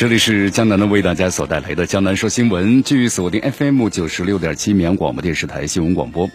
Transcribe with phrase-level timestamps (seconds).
[0.00, 6.30] 这里是江南的为大家所带来的江南说新闻，继续锁定 FM 九十六点七绵阳广播电视台新闻广播。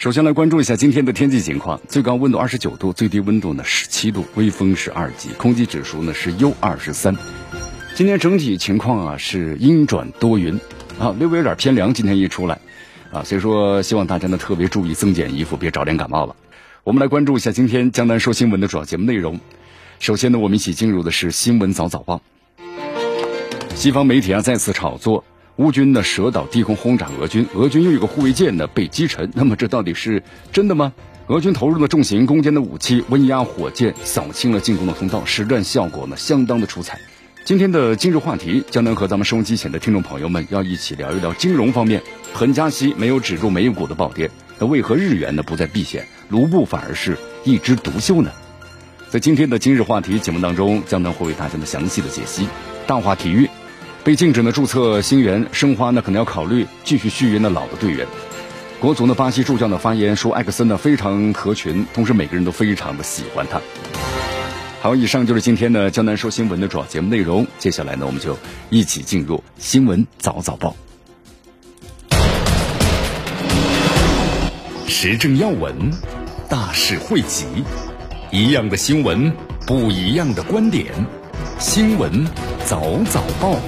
[0.00, 7.16] 首先来关注一下今天的天气情况，最高温度二十九度，最低温度呢十七度，微风是二级，空气指数呢是 U 二十三。
[7.94, 10.58] 今天整体情况啊是阴转多云
[10.98, 11.94] 啊，略微有点偏凉。
[11.94, 12.58] 今天一出来
[13.12, 16.34] 啊，所以说希望大家呢特别注意增减衣服，别着凉感冒了。
[16.82, 19.38] 我们来关注一下今天江南说新闻的主要节目内容。
[20.00, 22.20] 首先呢，我们一起进入的是新闻早早报。
[23.76, 25.22] 西方媒体啊再次炒作
[25.56, 29.30] 乌军的蛇岛低空轰炸俄军，俄军又一个护卫舰呢被击沉。
[29.34, 30.94] 那么这到底是真的吗？
[31.26, 36.98] 俄军投入了重型攻坚的武器温压火箭，扫清了进攻的通道，实战效果呢相当的出彩。
[37.44, 42.02] 今天的今日话题，将能和咱们收音机前的听众朋友们要一起聊一聊金融方面。
[42.32, 48.30] 恒加息没有止住美股的暴跌，那为何日元呢不再避险，卢布反而是一枝独秀呢？
[49.10, 52.48] 在今天的今日话题节目当中，将能会为大家呢详细的解析。
[52.86, 53.46] 大话体育。
[54.06, 58.06] 被禁止的注册新员申花呢，可能要考虑继续续约那老的队员。
[58.78, 63.60] 国足呢，巴西助教的发言说，艾克森呢非常合群，同时每个人都非常的喜欢他。
[64.80, 67.44] 好，以上就是今天的江南说新闻的主要节目内容。
[67.58, 68.38] 接下来呢，我们就
[68.70, 70.76] 一起进入新闻早早报，
[74.86, 75.74] 时政要闻，
[76.48, 77.44] 大事汇集，
[78.30, 79.32] 一样的新闻，
[79.66, 80.94] 不一样的观点，
[81.58, 82.24] 新闻
[82.64, 83.58] 早早报。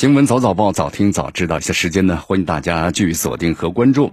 [0.00, 1.58] 新闻早早报，早听早知道。
[1.58, 4.10] 一些时间呢，欢迎大家继续锁定和关注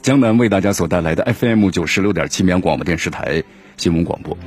[0.00, 3.42] 江南为大家所带来的 FM 九十六点七绵广播电视台
[3.76, 4.38] 新闻广播。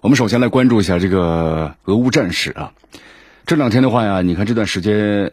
[0.00, 2.72] 我们首先来关注一下这个俄乌战事啊。
[3.46, 5.30] 这两天的话呀，你看这段时间，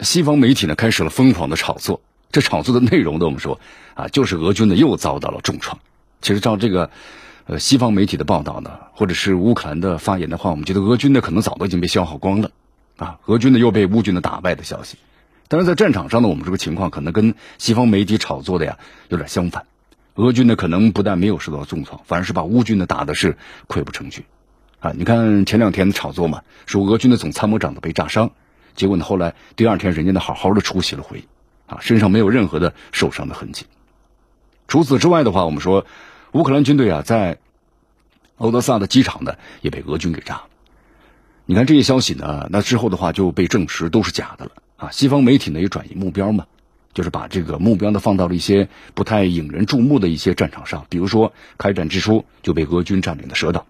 [0.00, 2.00] 西方媒体呢开始了疯狂的炒作。
[2.32, 3.60] 这炒作的内容呢，我们说
[3.92, 5.78] 啊，就是俄军呢又遭到了重创。
[6.22, 6.88] 其实照这个
[7.44, 12.50] 呃西方媒体的报道呢，或者是乌克兰的发言的话，我们觉得俄军呢可能早都已经被消耗光了。
[12.96, 14.96] 啊，俄军呢又被乌军的打败的消息，
[15.48, 19.66] 但是在战场上呢，我们这个情况可能跟西方媒体炒作的呀有点相反。
[20.14, 23.36] 俄军呢可能不但没有受到重创，反而是把乌军呢打的是
[23.68, 24.24] 溃不成军。
[24.80, 28.30] 啊，你看前两天的炒作嘛，说俄军的总参谋长都被炸伤，
[28.74, 31.24] 结果呢后来第二天人家呢好好的出席了会议，
[31.66, 33.66] 啊，身上没有任何的受伤的痕迹。
[34.68, 35.86] 除此之外的话，我们说
[36.32, 37.36] 乌克兰军队啊在
[38.38, 40.44] 欧德萨的机场呢也被俄军给炸了。
[41.48, 44.90] 你看这些消息呢，那之后的话就被证实都是假的了啊！
[44.90, 46.44] 西方媒体呢也转移目标嘛，
[46.92, 53.64] 就是把这个目标呢放到了一些不太引人注目的一些战场上，比如说开战之初就被俄军占领的蛇岛。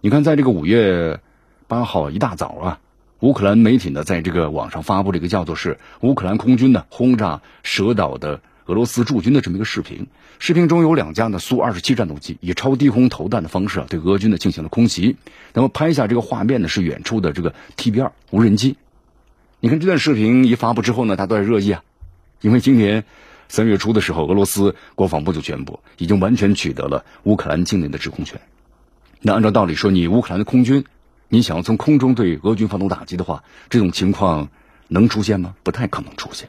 [0.00, 1.20] 你看，在这个五月
[1.68, 2.80] 八号一大早啊，
[3.20, 8.40] 乌克兰媒体呢在这个网上发布了一个叫做是乌克兰空军呢轰炸蛇岛的。
[8.70, 10.06] 俄罗斯驻军的这么一个视频，
[10.38, 15.16] 视频中有两架呢苏二十七战斗机以超低空投弹的方式啊对俄军呢进行了空袭。
[15.54, 18.76] 那么拍下这个画面呢是远处的这个 TB 二无人机。
[19.58, 21.82] 你看这段视频一发布之后呢，它都在热议啊，
[22.42, 23.02] 因为今年
[23.48, 28.40] 三月初的时候，俄罗斯国防部就宣布已经完全取得了乌克兰境内的制空权。
[29.20, 30.84] 那按照道理说，你乌克兰的空军，
[31.28, 34.48] 你想要从空中对俄军发动打击的话，这种情况
[34.86, 35.56] 能出现吗？
[35.64, 36.48] 不太可能出现。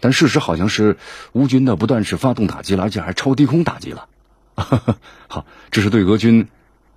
[0.00, 0.96] 但事实好像是
[1.32, 4.08] 乌军呢不断是发动打击了，而且还超低空打击了。
[5.28, 6.48] 好，这是对俄军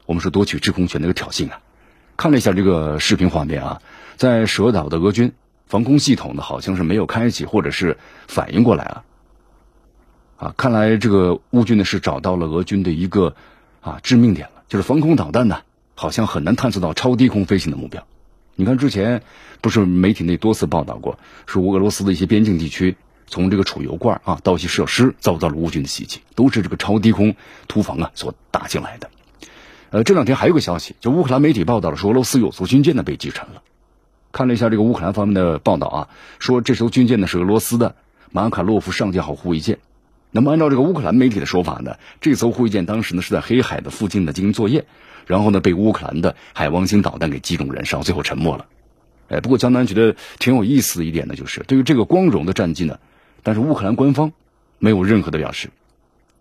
[0.06, 1.60] 我们说夺取制空权的一个挑衅啊！
[2.18, 3.82] 看了一下这个视频画面啊，
[4.18, 5.34] 在蛇岛的俄军
[5.66, 7.98] 防空系统呢好像是没有开启，或者是
[8.28, 9.04] 反应过来了。
[10.38, 13.36] 啊，看来这个乌军呢是找到了俄军的一个
[13.82, 15.62] 啊致命点了，就是防空导弹呢
[15.96, 18.06] 好像很难探测到超低空飞行的目标。
[18.56, 19.24] 你看，之前
[19.62, 21.18] 不是媒体内多次报道过，
[21.48, 22.96] 说俄罗斯的一些边境地区，
[23.26, 27.36] 从这个储油罐啊到一些设施遭到了乌军的袭击，都是这个超低空
[27.68, 29.10] 突防啊所打进来的。
[29.90, 33.64] 呃，这两天还有个消息，就乌克兰媒体报道了，说俄罗斯有艘军舰呢被击沉了。
[34.32, 36.08] 看了一下这个乌克兰方面的报道啊，
[36.38, 37.96] 说这艘军舰呢是俄罗斯的
[38.32, 39.80] 马卡洛夫上将号护卫舰。
[40.30, 44.86] 那么按照这个乌克兰媒体的说法呢，这艘护卫舰当时呢是在黑海的附近呢进行作业。
[45.26, 48.66] 然后呢，被乌克兰的海王星导弹给击中燃烧，最后沉没了。
[49.30, 53.00] 哎，不过江南觉得挺有意思的一点呢，就是对于这个光荣的战绩呢，
[53.42, 54.32] 但是乌克兰官方
[54.80, 55.70] 没有任何的表示，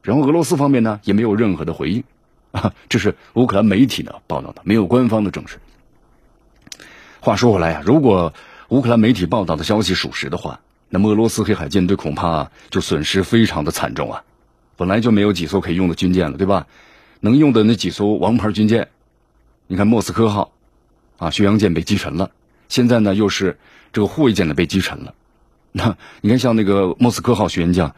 [0.02, 2.04] 然后俄罗斯方面呢也没有任何的回应。
[2.52, 5.58] 啊，这是乌克兰媒体呢报道的，没有官方的证实。
[7.20, 8.34] 话说回来呀，如果
[8.68, 14.24] 乌克兰媒体报道的消息属实的话，那么俄罗斯黑海舰队恐怕就损失非常的惨重啊！
[14.76, 16.66] 本来就没有几艘可以用的军舰了，对吧？
[17.22, 18.88] 能用的那几艘王牌军舰，
[19.66, 20.52] 你看莫斯科号
[21.16, 22.30] 啊，巡洋舰被击沉了，
[22.68, 23.58] 现在呢又是
[23.94, 25.14] 这个护卫舰呢被击沉了。
[25.72, 27.90] 那你看像那个莫斯科号巡洋舰。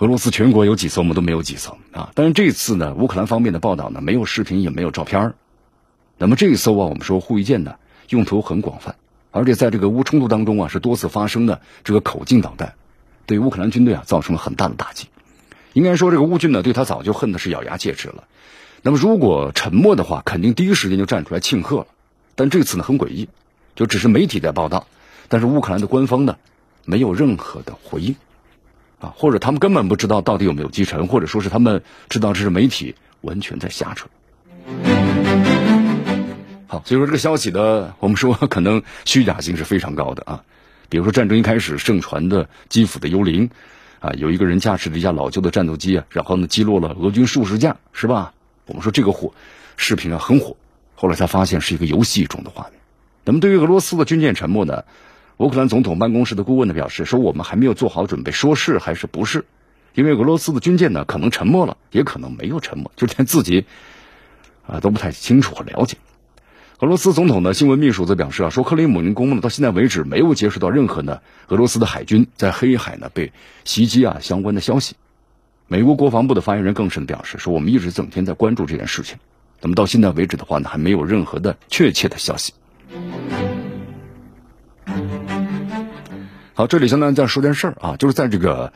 [0.00, 2.12] 俄罗斯全国有几艘，我们都没有几艘啊。
[2.14, 5.34] 但是这次呢，乌克兰方面的报道呢，没有视频，也没有照片
[6.16, 7.74] 那么这一艘啊，我们说护卫舰呢，
[8.10, 8.94] 用途很广泛，
[9.32, 12.74] 而且在这个乌冲突当中啊，是多次发生的这个口径导弹，
[13.26, 15.08] 对乌克兰军队啊造成了很大的打击。
[15.78, 18.24] 应该说，这个乌军呢，对他早就恨的是咬牙切齿了。
[18.82, 21.86] 那么如果沉默的话，肯定第一时间就站出来庆贺了。
[22.34, 23.28] 但这次呢，很诡异，
[23.76, 24.88] 就只是媒体在报道，
[25.28, 26.36] 但是乌克兰的官方呢，
[26.84, 28.12] 没有任何的回应。
[28.98, 34.08] 啊，或者他们根本不知道到底有没有击沉，或者说是他们知道这是媒体完全在瞎扯。
[36.66, 40.42] 好，所以说这个消息的，我们说可能虚假性是非常高的啊。
[40.88, 43.48] 比如说战争一开始盛传的基辅的幽灵，
[44.00, 48.32] 啊，有一个人驾驶了一架老旧的战斗机啊，然后呢击落了俄军数十架，是吧？
[48.66, 49.32] 我们说这个火
[49.76, 50.56] 视频啊很火，
[50.94, 52.80] 后来才发现是一个游戏中的画面。
[53.24, 54.84] 那么对于俄罗斯的军舰沉没呢？
[55.38, 59.44] 乌克兰总统办公室的顾问呢表示说：“我们还没有做好准备，说是还是不是？
[59.94, 63.64] 因为俄罗斯的军舰呢可能沉没了，也可能没有沉没，就连自己
[64.66, 65.96] 啊都不太清楚和了解。”
[66.80, 73.32] 俄罗斯总统的新闻秘书则表示啊，说克里姆林宫呢到现在为止没有接触到任何呢俄罗斯的海军在黑海呢被
[73.64, 74.94] 袭击啊相关的消息。
[75.66, 79.18] 美国国防部的发言人更是表示说：“我们一直整天在关注这件事情，
[79.60, 82.54] 那么到现在为止的话呢，还没有任何的确切的消息。”
[86.54, 88.72] 好，这里相当于再说件事儿啊，就是在这个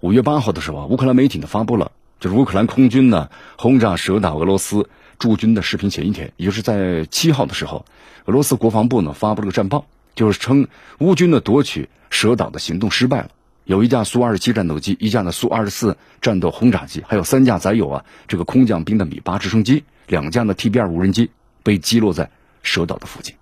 [0.00, 4.88] 五月八号的时候，乌克兰媒体呢发布了，就是乌克兰空军呢轰炸蛇岛俄罗斯
[5.24, 5.88] 驻军的视频。
[5.88, 7.86] 前一天，也就是在七号的时候，
[8.26, 10.68] 俄罗斯国防部呢发布了个战报，就是称
[10.98, 13.30] 乌军呢夺取蛇岛的行动失败了，
[13.64, 21.30] 有一架苏二十七战斗机，一架呢苏二十四战斗轰炸机，还有三架载有啊这个空降兵的米八直升机，两架呢 T B 二无人机
[21.62, 22.30] 被击落在
[22.62, 23.34] 蛇岛的附近。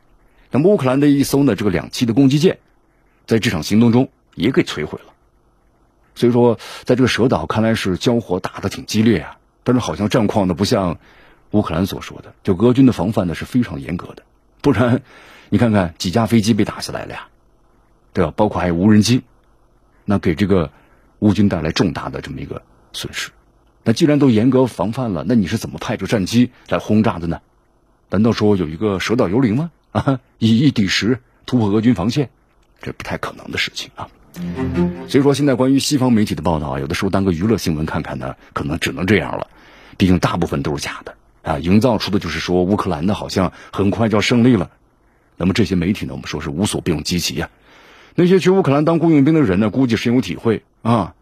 [0.53, 2.59] 那么乌克兰的一艘呢这个两栖的攻击舰。
[3.25, 5.13] 在这场行动中也给摧毁了，
[6.17, 10.99] 所以说，在这个蛇岛看来是交火打的挺激烈啊，但是好像战况呢不像
[11.53, 14.23] 乌克兰所说的，就俄军的防范呢是非常严格的，
[14.61, 15.03] 不然
[15.49, 17.29] 你看看几架飞机被打下来了呀，
[18.13, 18.33] 对吧？
[18.35, 19.23] 包括还有无人机，
[20.05, 20.71] 那给这个
[21.21, 22.63] 乌军带来重大的这么一个
[22.93, 23.31] 损失。
[23.85, 27.41] 那既然都严格防范了，那你是怎么派出战机来轰炸的呢？
[28.11, 29.71] 难道说有一个蛇岛幽灵吗？
[29.93, 32.31] 啊，以一敌十，突破俄军防线？
[32.81, 34.09] 这不太可能的事情啊，
[35.07, 39.47] 所以说现在关于西方媒体的报道啊，有的时候当个娱乐新闻看看呢，可能只能这样了。
[39.99, 44.71] 毕竟大部分都是假的啊，营造出的就是说乌克兰呢好像很快就要胜利了。
[45.37, 47.51] 那么这些媒体呢，我们说是无所不用其极呀。
[48.15, 51.15] 那些去乌克兰当雇佣兵的人呢，估计深有体会啊。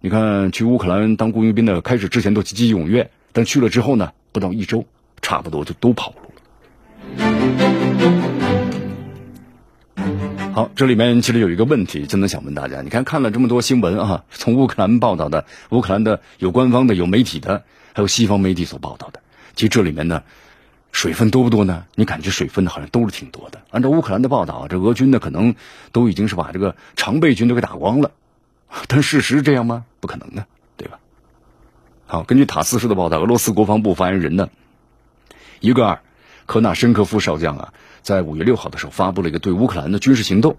[0.00, 4.86] 你看去乌克兰当雇佣兵的，开始之前都积极踊跃，但去了之后呢，不到一周，
[5.20, 6.36] 差不多就都跑路了。
[10.54, 12.80] 好，这里面其实有一个问题，真的想问大家。
[12.80, 19.20] 你看，看了这么多新闻啊，从乌克兰报道的，乌克兰的有官方的，有媒体的，还有西方媒体所报道的。
[19.60, 20.22] 其实这里面呢，
[20.90, 21.84] 水分多不多呢？
[21.94, 23.60] 你感觉水分呢，好像都是挺多的。
[23.70, 25.54] 按照乌克兰的报道，这俄军呢，可能
[25.92, 28.10] 都已经是把这个常备军都给打光了。
[28.88, 29.84] 但事实这样吗？
[30.00, 30.46] 不可能啊，
[30.78, 30.98] 对吧？
[32.06, 34.48] 好，根据塔斯社的报道，俄罗斯国防部发言人呢，
[35.60, 35.96] 一个二·
[36.46, 37.74] 科纳申科夫少将啊。
[38.00, 40.56] 在五月六号的时候，发布了一个对乌克兰的军事行动，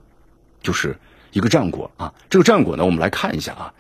[0.62, 1.00] 就是
[1.32, 2.14] 一个战果啊。
[2.30, 3.74] 这个战果呢，我们来看一下啊。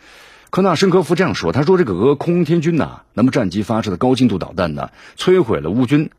[0.51, 6.10] 科纳申科夫这样说：“他说，这个俄空天军呐，那么战机发射的高精度导弹呢，摧毁了乌军，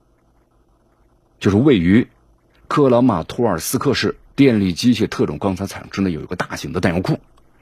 [1.39, 2.09] 就是位于
[2.67, 7.21] 克拉马托尔斯克市电力机械特种钢材厂之内有一个大型的弹药库。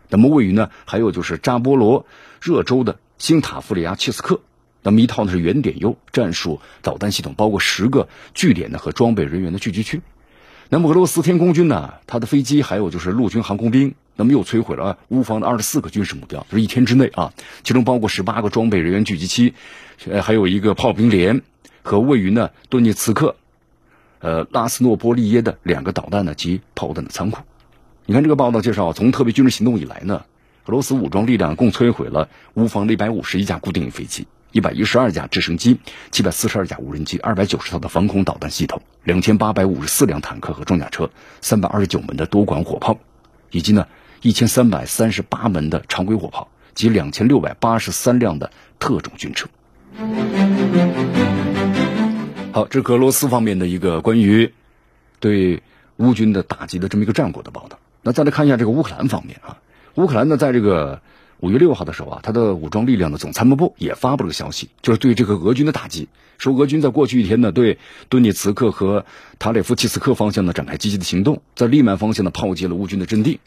[0.09, 2.07] 那么位于呢，还有就是扎波罗
[2.41, 4.41] 热州的新塔夫里亚切斯克。”
[4.85, 10.03] 那么一套呢是原点优战术导弹系统，包括十个据点呢和装备人员的聚集区。
[10.69, 19.55] 那么俄罗斯天空军呢，它的飞机还有就是陆军航空兵，那么又摧毁了乌方的二十四个军事目标，就是一天之内啊，其中包括十八个装备人员聚集区，
[20.09, 21.43] 呃，还有一个炮兵连
[21.83, 23.37] 和位于呢顿涅茨克，
[24.19, 27.43] 呃拉斯诺波利耶的两个导弹呢及炮弹的仓库。
[28.07, 30.25] 你看这个报道介绍，从特别军事行动以来呢，
[30.67, 34.27] 俄罗斯武装力量共摧毁了乌方的一百五十一架固定翼飞机。
[34.53, 35.79] 一百一十二架直升机，
[36.11, 41.09] 七百四十二架无人机，二百九十套的防空导弹系统，两千八百五十四辆坦克和装甲车，
[41.41, 42.99] 三百二十九门的多管火炮，
[43.53, 43.87] 以及呢
[44.23, 49.49] 一千三百三十八门的常规火炮及两千六百八十三辆的特种军车。
[52.53, 54.53] 好，这是俄罗斯方面的一个关于
[55.21, 55.63] 对
[55.97, 57.79] 乌军的打击的这么一个战果的报道。
[58.03, 59.59] 那再来看一下这个乌克兰方面啊，
[59.95, 61.01] 乌克兰呢，在这个
[61.39, 66.09] 五月六号的时候啊，他的武装力量的总参谋部也发布了消息，就是对这个俄军的打击，
[66.39, 69.07] 说俄军在过去一天呢，对顿涅茨克和
[69.39, 73.41] 塔列夫契斯克方向呢展开积极的行动，在利曼方向呢炮击了乌军的阵地。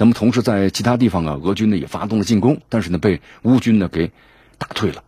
[0.00, 4.12] 那么同时在其他地方啊，俄军呢也发动了进攻，但是呢被乌军呢给
[4.56, 5.04] 打退了。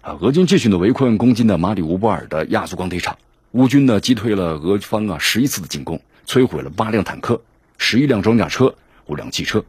[0.00, 3.18] 啊，俄军继续呢围困攻击呢马里乌波尔的亚速钢铁厂，
[3.50, 7.42] 乌军呢击退了俄方啊十一次的进攻，摧毁了八辆坦克、
[7.78, 8.76] 十一辆装甲车、
[9.06, 9.64] 五辆汽车。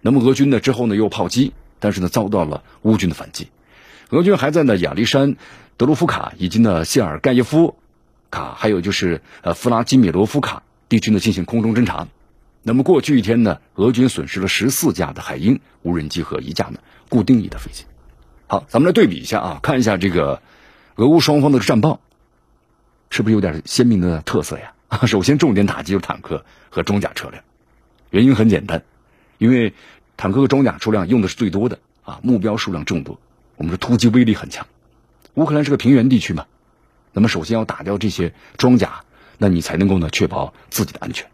[0.00, 3.46] 那么俄军呢之后呢又炮击，但是呢遭到了乌军的反击。
[4.10, 5.36] 俄军还在呢亚历山
[5.76, 7.76] 德罗夫卡以及呢谢尔盖耶夫
[8.32, 12.08] 卡，还有就是呃弗拉基米罗夫卡地区呢进行空中侦察。
[12.68, 17.84] 那么过去一天呢，俄军损失了十四架的海鹰无人机和一架呢固定翼的飞机。
[18.48, 20.42] 好，咱们来对比一下啊，看一下这个
[20.96, 22.00] 俄乌双方的战报，
[23.08, 24.72] 是不是有点鲜明的特色呀？
[25.06, 27.44] 首先，重点打击坦克和装甲车辆，
[28.10, 28.82] 原因很简单，
[29.38, 29.72] 因为
[30.16, 33.20] 坦克和装甲车辆用的是最多的啊，目标数量众多，
[33.54, 34.66] 我们说突击威力很强。
[35.34, 36.46] 乌克兰是个平原地区嘛，
[37.12, 39.04] 那么首先要打掉这些装甲，
[39.38, 41.30] 那你才能够呢确保自己的安全。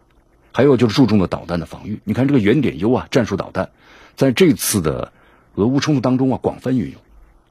[0.53, 1.99] 还有就是注重了导弹的防御。
[2.05, 3.71] 你看这个原点 U 啊，战术导弹，
[4.15, 5.11] 在这次的
[5.55, 7.01] 俄乌冲突当中啊，广泛运用。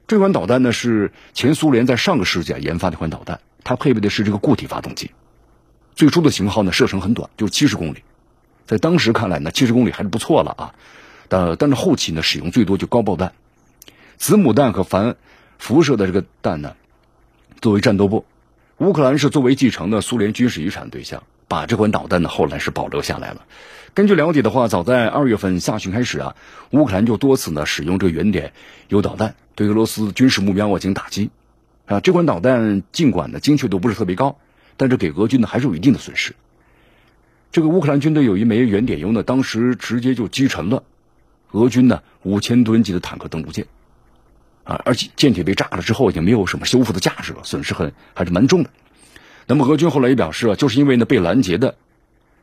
[0.07, 5.11] 这款导弹呢是前苏联在上个世纪啊研发的一款导弹，它配备的是这个固体发动机。
[5.95, 8.03] 最初的型号呢射程很短，就是七十公里，
[8.65, 10.75] 在当时看来呢七十公里还是不错了啊。
[11.27, 13.33] 但但是后期呢使用最多就高爆弹、
[14.17, 15.15] 子母弹和反
[15.57, 16.75] 辐射的这个弹呢
[17.61, 18.25] 作为战斗部。
[18.77, 21.23] 乌克兰是作为继承的苏联军事遗产对象。
[21.47, 23.41] 把这款导弹呢，后来是保留下来了。
[23.93, 26.35] 根据了解的话，早在二月份下旬开始啊，
[26.71, 28.53] 乌克兰就多次呢使用这个原点
[28.87, 31.29] 有导弹对俄罗斯军事目标进行打击。
[31.85, 34.37] 啊，这款导弹尽管呢精确度不是特别高，
[34.77, 36.33] 但是给俄军呢还是有一定的损失。
[37.51, 40.83] 这个乌克兰军队有一枚原点 U 呢，当时直接就击沉了
[41.51, 43.67] 俄军呢五千吨级的坦克登陆舰。
[44.63, 48.69] 啊，而且舰体被炸了之后，已经没有什么修复的价值了，损失很还是蛮重的。
[49.45, 51.75] 那么俄军后来也表示啊，就是因为呢被拦截的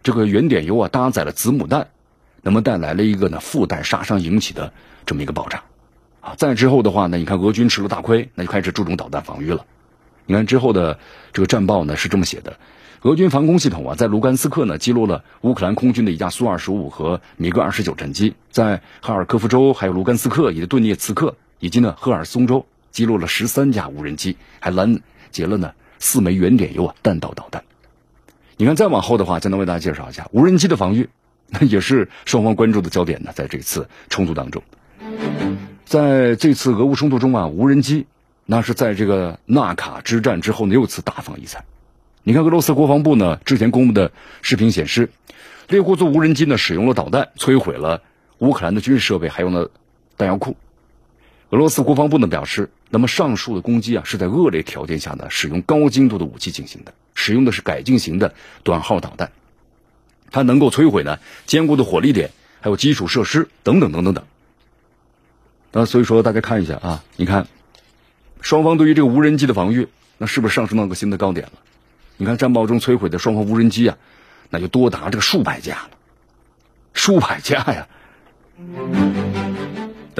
[0.02, 1.88] 这个原点油啊搭载了子母弹，
[2.42, 4.72] 那么带来了一个呢附带杀伤引起的
[5.06, 5.62] 这么一个爆炸，
[6.20, 9.64] 啊，再之后的话呢，你看俄军吃了大亏，那就开始注重导弹防御了。
[10.26, 10.98] 你看之后的
[11.32, 12.58] 这个战报呢是这么写的：
[13.02, 25.72] 俄军防空系统啊在卢甘斯克呢击落了乌克兰空军的一架苏二十五和米格二十九战机，在哈尔科夫州、还有卢甘斯克以及顿涅茨克以及呢赫尔松州击落了十三架无人机，还拦截了呢。
[26.00, 27.62] 四枚原点 U 啊弹道导弹，
[28.56, 31.08] 你看再往后的话，再能为大家介绍一下无人机的防御，
[31.48, 33.30] 那也是双方关注的焦点呢。
[33.34, 34.62] 在这次冲突当中，
[35.84, 38.06] 在这次俄乌冲突中啊，无人机
[38.46, 41.64] 那是在这个纳卡之战之后呢又次大放异彩。
[42.22, 45.10] 你看俄罗斯国防部呢之前公布的视频显示，
[45.68, 48.02] 猎户座无人机呢使用了导弹摧毁了
[48.38, 49.68] 乌克兰的军事设备，还有呢
[50.16, 50.56] 弹药库。
[51.50, 52.70] 俄罗斯国防部呢表示。
[52.92, 59.30] 那么上述的攻击啊，是在恶劣条件下呢，使用高精度的武器进行的，使用的是改进型的短号导弹，
[60.32, 64.24] 它能够摧毁呢坚固的火力点，还有基础设施等等等等等。
[65.70, 67.46] 那所以说，大家看一下啊，你看，
[68.40, 69.86] 双方对于这个无人机的防御，
[70.18, 71.52] 那是不是上升到一个新的高点了？
[72.16, 73.96] 你看战报中摧毁的双方无人机啊，
[74.50, 75.90] 那就多达这个数百架了，
[76.92, 77.86] 数百架呀。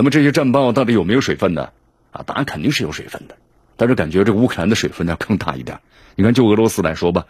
[0.01, 1.73] 那么这些战报到底有没有水分呢？
[2.11, 3.37] 啊，答案肯定是有水分的，
[3.77, 5.81] 但是感觉这乌克兰的水分要更大一点。
[6.15, 7.27] 你看，就俄罗斯来说吧，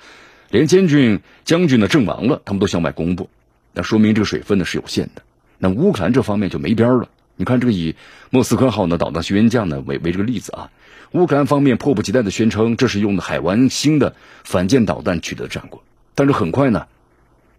[0.50, 3.28] 连监军将军呢阵亡了，他们都向外公布，
[3.72, 5.22] 那说明这个水分呢是有限的。
[5.58, 7.08] 那乌克兰这方面就没边了。
[7.34, 7.96] 你看，这个以
[8.30, 10.70] 莫斯科号呢导弹巡员将呢为为这个例子啊，
[11.10, 15.82] 乌克兰方面迫不及待的宣称这是用的海湾星的反舰导弹取得战果，
[16.14, 16.86] 但是很快呢，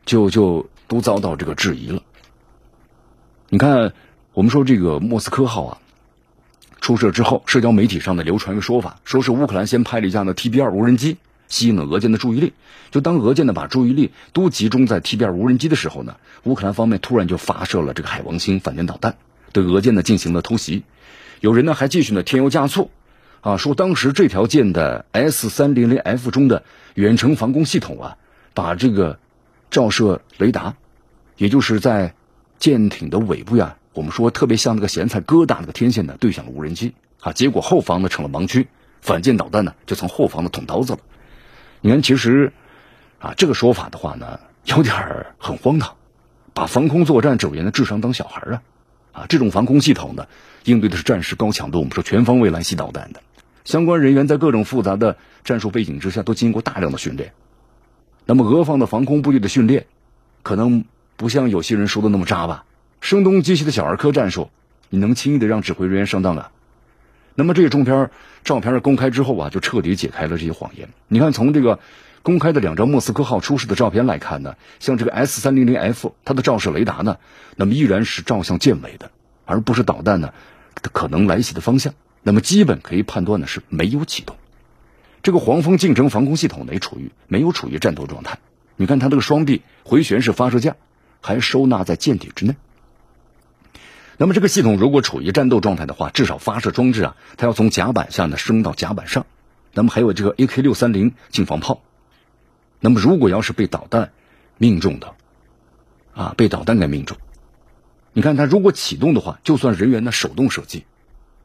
[0.06, 2.02] 就就都遭到这个质疑了。
[3.50, 3.92] 你看，
[4.34, 5.78] 我们说这个莫斯科号啊。
[6.80, 12.54] 出事之后，社交媒体上呢流传一个说法，说是乌克兰先拍了一架呢 TB 二无人机，吸引了俄舰的注意力。
[12.90, 19.16] 就当俄舰呢把注意力都集中在 TB 二无人机的时候呢，乌克兰方面突然就发射了这个海王星反舰导弹，
[19.54, 20.84] 对俄舰呢进行了偷袭。
[21.40, 22.90] 有人呢还继续呢添油加醋，
[23.42, 26.64] 啊，说当时这条舰的 S 三零零 F 中的
[26.96, 28.18] 远程防空系统啊，
[28.56, 29.20] 把这个
[29.70, 30.74] 照射雷达，
[31.38, 32.16] 也就是在
[32.58, 33.78] 舰艇的尾部呀。
[33.94, 38.68] 我们说特别像那个咸菜疙瘩那个天线呢，对向了无人机啊，结果后方呢成了盲区，
[39.02, 41.00] 反舰导弹呢就从后方的捅刀子了。
[41.82, 42.54] 你看，其实
[43.20, 44.96] 啊这个说法的话呢，有点
[45.38, 45.96] 很荒唐，
[46.54, 48.62] 把防空作战者员的智商当小孩啊
[49.12, 49.26] 啊！
[49.28, 50.28] 这种防空系统呢，
[50.64, 53.22] 应对的是战时高强度，我们说全方位来袭导弹的，
[53.66, 57.34] 相关人员在各种复杂的战术背景之下都经过大量的训练。
[58.26, 59.86] 那么俄方的防空部队的训练，
[60.44, 60.86] 可能
[61.18, 62.64] 不像有些人说的那么渣吧？
[63.02, 64.52] 声东击西的小儿科战术，
[64.90, 66.52] 你能轻易的让指挥人员上当啊？
[67.34, 68.12] 那么这些照片
[68.44, 70.88] 照片公开之后啊，就彻底解开了这些谎言。
[71.08, 71.80] 你看，从这个
[72.22, 77.18] 公开的两张莫斯科号出事的照片来看呢，像这个 S 三零零 F，它的照射雷达呢，
[77.56, 79.10] 那么依然是照向舰尾的，
[79.46, 80.32] 而不是导弹呢
[80.94, 81.96] 可能来袭的方向。
[82.22, 84.38] 那么基本可以判断呢是没有启动。
[85.24, 88.38] 这个黄蜂近程防空系统呢，也处于没有处于战斗状态。
[88.76, 90.76] 你看它这个双臂回旋式发射架
[91.20, 92.56] 还收纳在舰体之内。
[94.22, 99.26] 那么这个系统如果处于战斗状态的话，至少发射装置啊，它要从甲板下呢升到甲板上。
[99.74, 101.82] 那么还有这个 AK 六三零近防炮。
[102.80, 104.12] 那么如果要是被导弹
[104.60, 105.16] 命中的，
[106.14, 107.18] 啊，被导弹给命中，
[108.14, 110.86] 你看它如果启动的话，就算人员呢手动射击，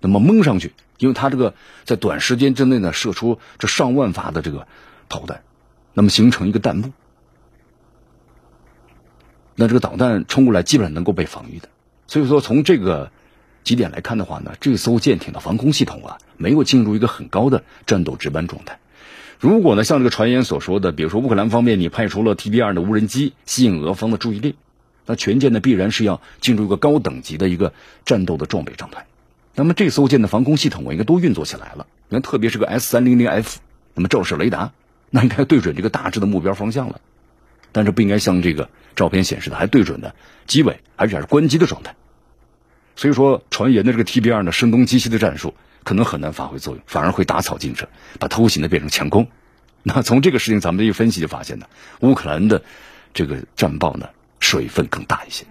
[0.00, 1.54] 那么蒙上去，因为它这个
[1.84, 4.68] 在短时间之内呢射出这上万发的这个
[5.08, 5.42] 炮弹，
[5.94, 6.92] 那么形成一个弹幕，
[9.54, 11.70] 那这个导弹冲过来基本上能够被防御的。
[12.08, 13.10] 所以说，从这个
[13.64, 18.78] 几点来看的话呢，这艘舰艇的防空系统啊，没有进入一个很高的战斗值班状态。
[19.40, 24.54] 如果呢，像这个传言所说的，比如说乌克兰方面你派出了 TB 二的无人机吸引俄方的注意力，
[25.04, 27.72] 那全舰呢必然是要进入一个高等级的一个
[28.04, 29.06] 战斗的装备状态。
[29.54, 31.86] 那么这艘舰的防空系统我应该都运作起来了。
[32.08, 33.58] 你看，特别是个 S 三零零 F，
[33.94, 34.72] 那么照射雷达，
[35.10, 37.00] 那应该对准这个大致的目标方向了。
[37.76, 40.14] 但是不应该像这个照片显示的，还对准的
[40.46, 41.94] 机尾，而且还是关机的状态。
[42.96, 45.52] 所以说，传言的这个 TB 二呢，声东击西的战术
[45.84, 49.28] 可能很难发挥作用，反而会打草惊蛇，把偷袭呢变成强攻。
[49.82, 51.66] 那从这个事情咱们一分析就发现呢，
[52.00, 52.62] 乌克兰的
[53.12, 54.08] 这个战报呢
[54.40, 55.44] 水分更大一些。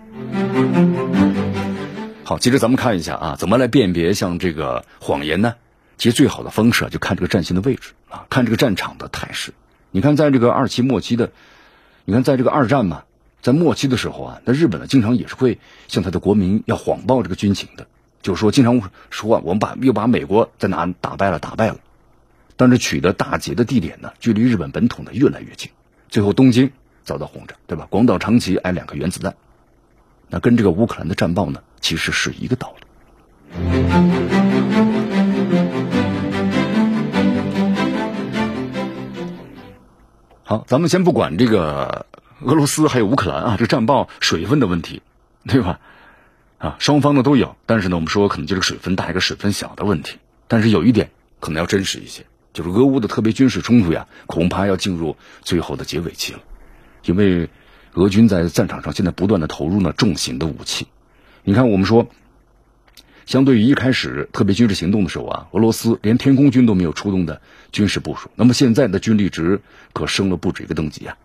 [2.24, 5.53] 好，接着咱们看一下啊，怎么来辨别像这个谎言呢？
[6.00, 9.54] 其实最好的方式啊，就看这个战线的位置啊，看这个战场的态势。
[9.91, 11.32] 你看，在这个二期末期的。
[12.06, 13.04] 你看，在这个二战嘛，
[13.41, 17.88] 在末期的时候啊，那日本呢经常也是会向他的国民要谎报这个军情的，
[18.22, 21.78] 就是说经常说啊我们把又把美国在哪打败了，打败了。
[22.56, 25.72] 但是取得大捷的地点呢，距离日本本土呢越来越近，
[26.08, 26.72] 最后东京
[27.04, 27.88] 遭到轰炸，对吧？
[27.89, 29.36] 广岛、长崎挨两个原子弹，
[30.30, 34.55] 那跟这个乌克兰的战报呢，其实是一个道理。
[40.47, 42.05] 好，咱们先不管这个
[42.41, 45.01] 俄罗斯还有乌克兰啊，这战报水分的问题，
[45.47, 45.79] 对吧？
[46.60, 50.19] 啊，双方的都有，但是呢，我们说可能就是水分大一个水分小的问题。
[50.47, 56.39] 但是有一点可能要真实一些，就是俄乌的特别军事冲突呀，恐怕要进入最后的结尾期了，
[57.05, 57.49] 因为
[57.95, 60.86] 俄军在战场上现在不断的投入呢重型的武器。
[61.43, 62.08] 你看，我们说。
[63.25, 67.41] 相对于一开始特别军事行动的时候啊，俄罗斯连天空军都没有出动的
[67.76, 69.60] 军事部署，那么现在的军力值
[69.92, 71.18] 可升了不止一个等级啊！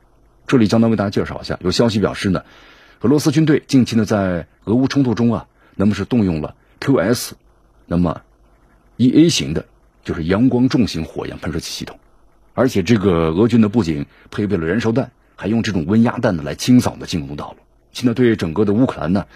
[0.49, 2.45] 这里将来为大家介绍一下，有消息表示呢，
[3.03, 7.35] 俄罗斯军队近期呢在俄乌冲突中啊，那么是动用了 QS，
[7.87, 8.23] 那么
[8.97, 9.67] EA 型的，
[10.03, 12.01] 就是阳光重型火焰喷射器系统，
[12.55, 17.59] 而且这个俄军呢不仅配备了燃烧弹，还用这种温压弹呢来清扫的进攻道路。
[17.93, 19.27] 现在对整个的乌克兰呢，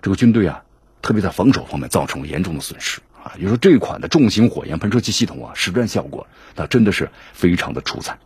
[0.00, 0.62] 这个军队啊。
[1.04, 3.32] 特别在防守方面造成了严重的损失啊！
[3.38, 8.18] 也就说，这款的重型火焰喷射器系统啊，实战效果那真的是非常的出彩。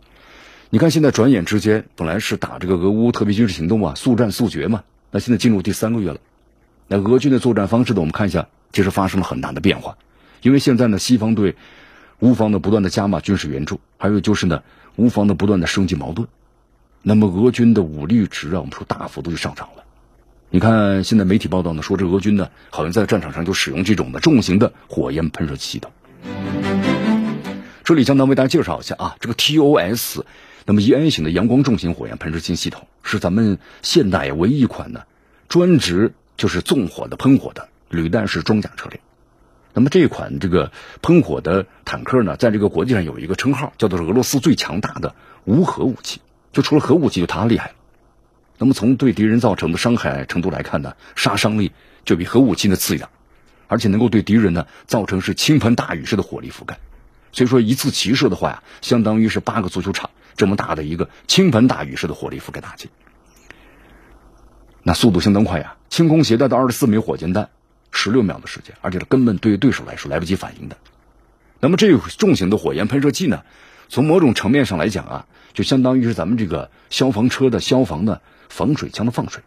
[0.69, 6.19] 你看，现在转眼之间，本来是打这个俄乌特别军事行动啊，速战速决嘛，那现在进入第三个月了。
[6.87, 9.97] 那俄军的作战方式呢，我们看一下，其实发生了很大的变化。
[10.41, 11.55] 因为现在呢，西方对
[12.19, 14.63] 乌方的不断的加码军事援助，还有就是呢，
[14.97, 16.27] 乌方的不断的升级矛盾，
[17.01, 19.83] 那么俄军的武力值啊，我们说大幅度就上涨了。
[20.51, 25.91] 你看，现在媒体报道呢，说这俄军呢，好像在战场上就使用这种的重型的火焰喷射器系统。
[27.83, 30.23] 这里将呢为大家介绍一下啊，这个 TOS，
[30.65, 35.03] 那么 EN 型的阳光重型火焰喷射器系统，是咱们现代唯一一款呢，
[35.49, 38.99] 专职就是纵火的喷火的履带式装甲车辆。
[39.75, 40.71] 那么这款这个
[41.03, 45.13] 喷火的坦克呢，在这个国际上有一个称号，叫做俄罗斯最强大的
[45.45, 47.73] 无核武器，就除了核武器，就它厉害了。
[48.61, 51.71] 那么从对敌人造成的伤害程度来看呢，杀伤力
[52.03, 53.09] 就比核武器的次一点，
[53.67, 56.77] 而且能够对敌人呢造成是倾盆大雨式的火力覆盖。
[57.31, 62.89] 所以说一次齐射的话呀，相当于是八个足球场这么大的一个倾盆大雨式的火力覆盖打击。
[64.83, 67.49] 那速度相当快呀，清空携带的二十四枚火箭弹，
[67.91, 70.75] 十六秒的时间，而且根本对于对手来说来不及反应的。
[71.61, 73.43] 那么这个重型的火焰喷射器呢，
[73.87, 78.21] 从某种层面上来讲啊，就相当于是咱们这个消防车的消防的。
[78.49, 79.41] 防水枪的放水，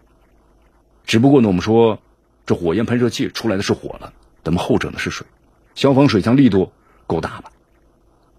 [1.04, 2.00] 只不过呢，我们说
[2.46, 5.26] 这火焰喷射器出来的是火了，那么后者呢是水，
[5.74, 6.72] 消防水枪力度
[7.06, 7.50] 够大吧？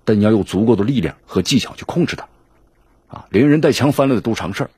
[0.06, 2.28] 但你要有足够的力量和技巧去控制它，
[3.08, 4.70] 啊，连人带枪翻了的都常事儿。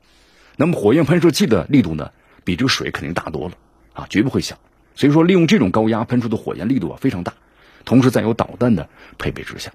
[0.56, 2.10] 那么火焰喷射器的力度呢，
[2.44, 3.54] 比这个水肯定大多了，
[3.92, 4.58] 啊，绝不会小。
[4.94, 7.34] 所以说，利用这种高压喷出的火焰力度啊非常大，
[7.84, 9.72] 同时在有导弹的配备之下，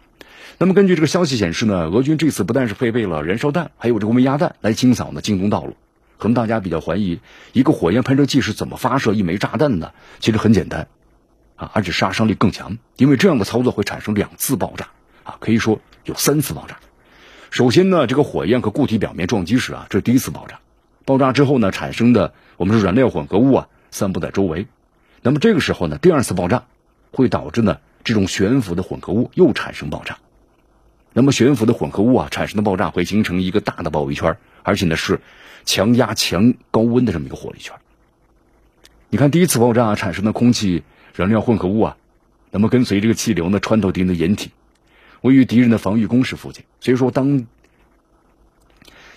[0.58, 5.76] 那么根据这个消息显示呢，俄军这次不但是配备了燃烧弹，还有这个煤压弹来清扫呢进攻道路。
[6.22, 7.20] 可能大家比较怀疑，
[7.52, 9.96] 一个火焰喷射器是怎么发射一枚炸弹的？
[10.20, 10.88] 其实很简单，
[11.56, 14.90] 啊，而且杀伤力更强，因为这样的操作会产生两次爆炸，
[15.24, 16.78] 啊，可以说有三次爆炸。
[17.50, 20.60] 首先呢，这个火焰和固体表面撞击时啊，这是第一次爆炸，
[21.06, 24.68] 爆炸之后呢，产生的我们是燃料混合物啊，散布在周围。
[25.24, 26.66] 那么这个时候呢，第二次爆炸
[27.12, 30.20] 会导致呢，这种悬浮的混合物又产生爆炸。
[31.14, 35.20] 那么悬浮的混合物啊，产生的爆炸会形成一个大的包围圈，而且呢是。
[35.66, 37.76] 强压强高温的这么一个火力圈，
[39.10, 40.84] 你看第一次爆炸产生的空气
[41.16, 41.98] 燃料混合物啊，
[42.50, 44.52] 那么跟随这个气流呢穿透敌人的掩体，
[45.22, 46.64] 位于敌人的防御工事附近。
[46.80, 47.46] 所以说，当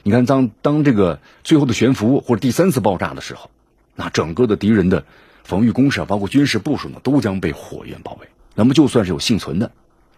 [0.03, 3.51] 你看当当这个最后的悬浮或者第三次爆炸的时候，
[3.95, 5.05] 那整个的敌人的
[5.45, 8.29] 防御工事啊，包括军事部署呢，都将被火焰包围。
[8.55, 9.71] 那么就算是有幸存的，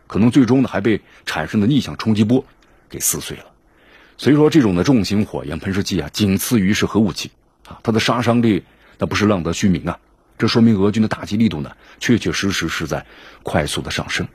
[0.07, 2.45] 可能最终呢还被产生的逆向冲击波
[2.89, 3.45] 给撕碎了。
[4.19, 7.31] 所以说，这种的重型火焰喷射器啊，仅次于是核武器
[7.67, 8.65] 啊，它的杀伤力
[8.99, 9.99] 那不是浪得虚名啊。
[10.39, 13.07] 这说明俄军的打击力度呢，确确实实是在
[13.43, 14.29] 快速的上升。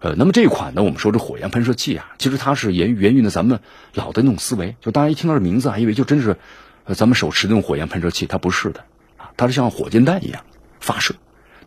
[0.00, 3.60] 呃，那么这款呢，我们说这火焰喷射器啊，其实它是源源于呢咱们
[3.94, 6.36] 老的那种思维，就大家一听到这名字，还以为就真是
[6.84, 8.84] 呃咱们手持那种火焰喷射器，它不是的
[9.16, 10.42] 啊，它是像火箭弹一样
[10.78, 11.14] 发射，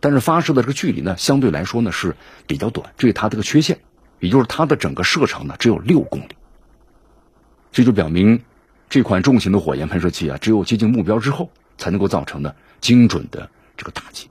[0.00, 3.80] 但是发射的这个距离呢，相对来说呢是比较短，这是它这个缺陷，
[4.20, 6.28] 也就是它的整个射程呢只有六公里。
[7.72, 8.42] 这就表明，
[8.90, 14.28] 这款重型的火焰喷射器啊，只有接近目标之后，才能够造成的精准的这个打击，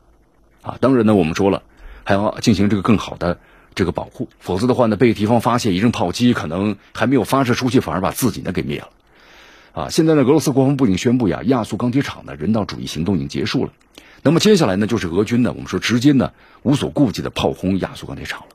[0.62, 1.64] 啊，当然呢，我们说了，
[2.04, 3.40] 还要进行这个更好的
[3.74, 8.90] 这个保护，否则的话呢，被敌方发现一阵炮击，可能还没有发射出去，反而把自己呢给灭了，
[9.74, 13.74] 啊，现在呢，俄罗斯国防部已经宣布呀，亚速钢铁厂的人道主义行动已经结束了，
[14.22, 18.48] 那么接下来呢，就是俄军呢，我们说直接呢，无所顾忌的炮轰亚速钢铁厂了，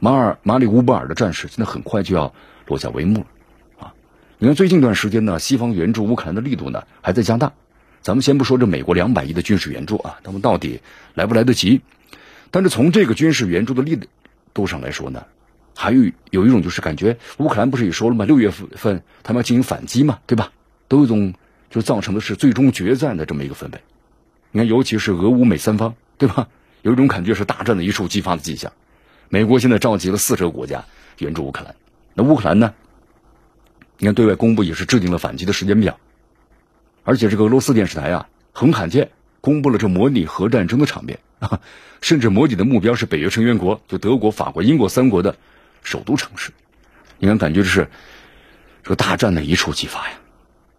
[0.00, 2.34] 马尔马里乌波尔的战事现在很快就要
[2.66, 3.26] 落下帷幕了。
[4.42, 7.52] 你看，最近一段时间呢，西方援助乌克兰的力度呢还在加大。
[8.00, 10.80] 咱们先不说这美国两百亿的军事援助啊，他们到底
[11.14, 11.80] 来不来得及？
[12.50, 14.00] 但是从这个军事援助的力
[14.52, 15.24] 度上来说呢，
[15.76, 18.24] 还有有一种就是感觉，乌克兰不是也说了吗？
[18.24, 20.50] 六月份他们要进行反击嘛，对吧？
[20.88, 21.32] 都有一种
[21.70, 23.80] 就造成的是最终决战的这么一个氛围。
[24.50, 26.48] 你看，尤其是俄乌美三方，对吧？
[26.82, 28.72] 有一种感觉是大战的一触即发的迹象。
[29.28, 30.84] 美国现在召集了四十个国家
[31.18, 31.76] 援助乌克兰，
[32.14, 32.74] 那乌克兰呢？
[33.98, 35.98] 你看，对外公布也是制定了反击的时间表，
[37.04, 41.60] 而且这个俄罗斯电视台啊，很罕见公布了这模拟核战争的场面啊，
[42.00, 45.36] 甚至模拟的目标是北约成员国，就德国、法国、英国三国的
[45.82, 46.52] 首都城市。
[47.18, 47.88] 你看，感觉这是
[48.82, 50.14] 这个大战的一触即发呀。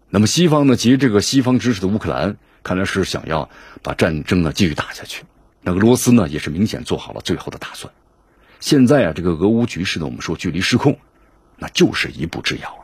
[0.09, 3.49] 那么西方呢，及这个西方支持的乌克兰，看来是想要
[3.81, 5.23] 把战争呢继续打下去。
[5.61, 7.93] 那俄罗斯呢，也是明显做好了最后的打算。
[8.59, 10.99] 现在啊，这个俄乌局势呢，我们说距离失控，
[11.57, 12.82] 那就是一步之遥。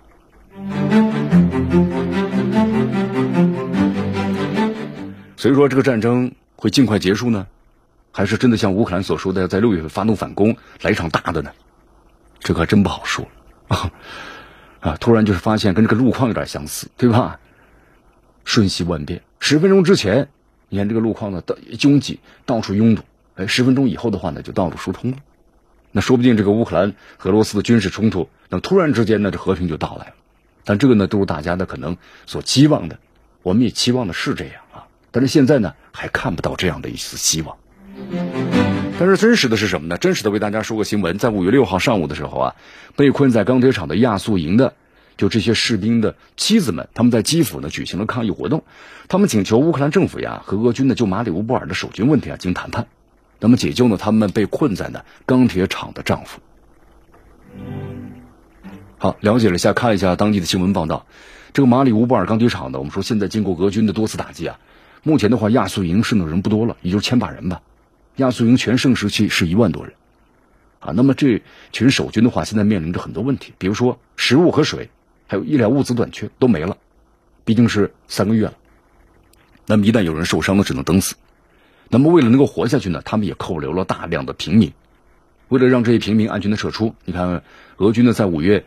[5.35, 7.47] 所以说，这个战争会尽快结束呢，
[8.11, 11.51] 还是真的像乌克兰所说的，在六月份发动反攻，来一场大的呢？
[12.39, 13.25] 这可真不好说
[13.69, 13.91] 啊！
[14.81, 17.39] 啊，突然就是发现跟这个路况有点相似，对吧？
[18.43, 20.27] 瞬息万变，十分钟之前，
[20.67, 23.03] 你看这个路况呢，到拥挤，到处拥堵，
[23.35, 25.17] 哎，十分钟以后的话呢，就道路疏通了。
[25.91, 30.13] 那说不定这个乌克兰和俄罗斯的军事冲突，那突然之间呢，这和平就到来了。
[30.69, 32.99] 但这个呢，都是大家呢可能所期望的，
[33.41, 34.85] 我们也期望的是这样啊。
[35.09, 37.57] 但是现在呢，还看不到这样的一丝希望。
[38.99, 39.97] 但是真实的是什么呢？
[39.97, 42.55] 真实的为大家说个新闻，在五月六号上午的时候啊，
[42.95, 44.75] 被困在钢铁厂的亚速营的
[45.17, 48.63] 就这些士兵的妻子们，他们在基辅呢举行了抗议活动，
[49.07, 52.85] 他们请求乌克兰政府呀和俄军呢就马里乌波尔的守军问题啊进行谈判，
[53.39, 56.39] 那么解救呢他们被困在呢钢铁厂的丈夫。
[59.01, 61.05] 好，了解了一下，看一下当地的新闻报道。
[61.53, 64.59] 这个马里乌波尔钢铁厂呢，我们说现在经过俄军的多次打击啊，
[65.03, 67.61] 目前的话亚速营剩的人不多了，也就千把人吧。
[68.17, 69.93] 亚速营全盛时期是一万多人，
[70.81, 74.89] 啊，那么这群守军的话，现在面临着很多问题，比如说食物和水，
[75.27, 76.75] 还有医疗物资短缺都没了，
[77.45, 78.53] 毕竟是三个月了。
[79.65, 81.15] 那么一旦有人受伤了，只能等死。
[81.87, 84.73] 那么为了能够活下去呢，他们也扣留了大量的平民。
[85.47, 87.43] 为了让这些平民安全的撤出，你看
[87.77, 88.65] 俄军呢在五月。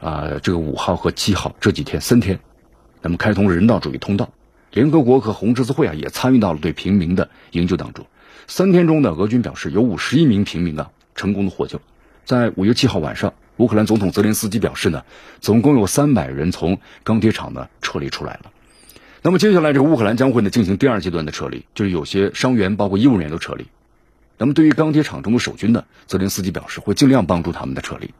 [0.00, 2.38] 啊，这个五号和七号这几天三天，
[3.00, 4.30] 那么开通人道主义通道，
[4.70, 8.06] 联合国和红十字会啊也参与到了对平民的营救当中。
[8.46, 11.80] 三天中呢，俄军表示有五十一名平民啊成功的获救。
[12.24, 15.04] 在五月七号晚上，乌克兰总统泽连斯基表示呢，
[15.40, 18.52] 总共有三百人从钢铁厂呢撤离出来了。
[19.22, 23.66] 那么接下来这个乌克兰将会呢进行第二阶段的撤离，就是有些伤员包括医务人员都撤离。
[24.38, 28.12] 那么对于钢铁厂中的守军呢，泽连斯基表示会尽量帮助他们的撤离。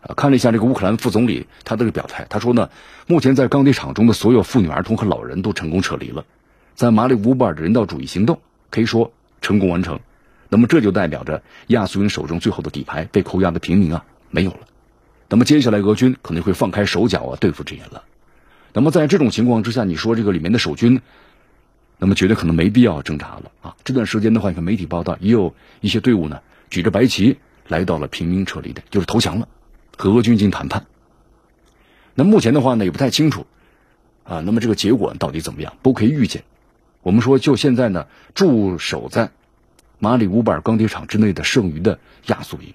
[0.00, 2.70] 啊，看了一下这个乌克兰副总理他这个表态，他说呢，
[3.06, 6.24] 目前在钢铁厂中的所有妇女、儿童和老人都成功撤离了，
[6.74, 9.98] 在马里乌波尔的人道主义行动可以说成功完成。
[10.48, 14.60] 那么这就代表着亚速营手中最后的底牌被扣押的平民啊没有了。
[15.28, 18.04] 那么接下来俄军可能会放开手脚啊对付这些人了。
[18.72, 21.02] 那么在这种情况之下，你说这个里面的守军，
[21.98, 23.76] 那么觉得可能没必要挣扎了啊。
[23.84, 29.48] 这段时间的话，你看媒体报道也有一些队伍呢举着白旗来到了平民撤离的，就是投降了。
[29.98, 30.86] 和俄军进行谈判，
[32.14, 33.46] 那目前的话呢也不太清楚，
[34.22, 36.44] 啊，那么这个结果到底怎么样，都可以预见。
[37.02, 39.32] 我们说，就现在呢，驻守在
[39.98, 42.74] 马里乌波尔钢铁厂之内的剩余的亚速营，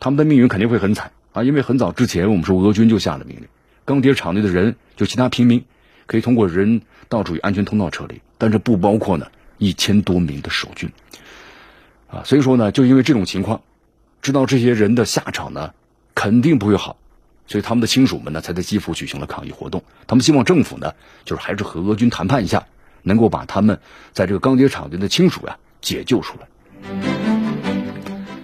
[0.00, 3.48] 他们的命运肯定会很惨啊，因为很早之前我们说俄军就下了命令，
[3.84, 5.66] 钢铁厂内的人就其他平民
[6.06, 6.80] 可以通过人
[7.10, 9.26] 道主义安全通道撤离，但是不包括呢
[9.58, 10.90] 一千多名的守军，
[12.08, 13.60] 啊，所以说呢，就因为这种情况，
[14.22, 15.74] 知道这些人的下场呢。
[16.14, 16.96] 肯定不会好，
[17.46, 19.82] 所以他们的亲属们呢，才在基辅举行了抗议活动。
[20.06, 20.94] 他们希望政府呢，
[21.24, 22.66] 就是还是和俄军谈判一下，
[23.02, 23.80] 能够把他们
[24.12, 26.46] 在这个钢铁厂的亲属呀解救出来。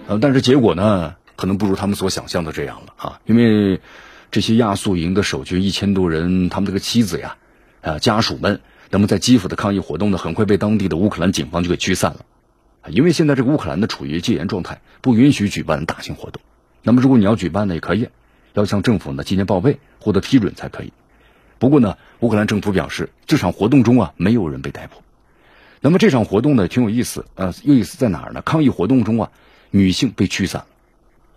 [0.07, 3.21] 呃，但是结果呢，可能不如他们所想象的这样了啊！
[3.25, 3.79] 因为
[4.31, 7.37] 这些亚速营的守军一千多人，他们这个妻子呀，
[7.81, 12.25] 啊家属们，那么在基辅的抗议活动呢，很快被当地的乌克兰警方就给驱散了。
[12.87, 16.41] 因为现在这个乌克兰呢处于戒严状态，不允许举办大型活动。
[16.81, 18.09] 那么，如果你要举办呢，也可以，
[18.53, 20.93] 要向政府呢提前报备，获得批准才可以。
[21.57, 25.01] 不过呢，乌克兰政府表示，这场活动中啊，没有人被逮捕。
[25.81, 28.41] 那么这场活动呢，挺有意思，呃，有意思在哪儿呢？
[28.41, 29.31] 抗议活动中啊，
[29.71, 30.67] 女性被驱散了，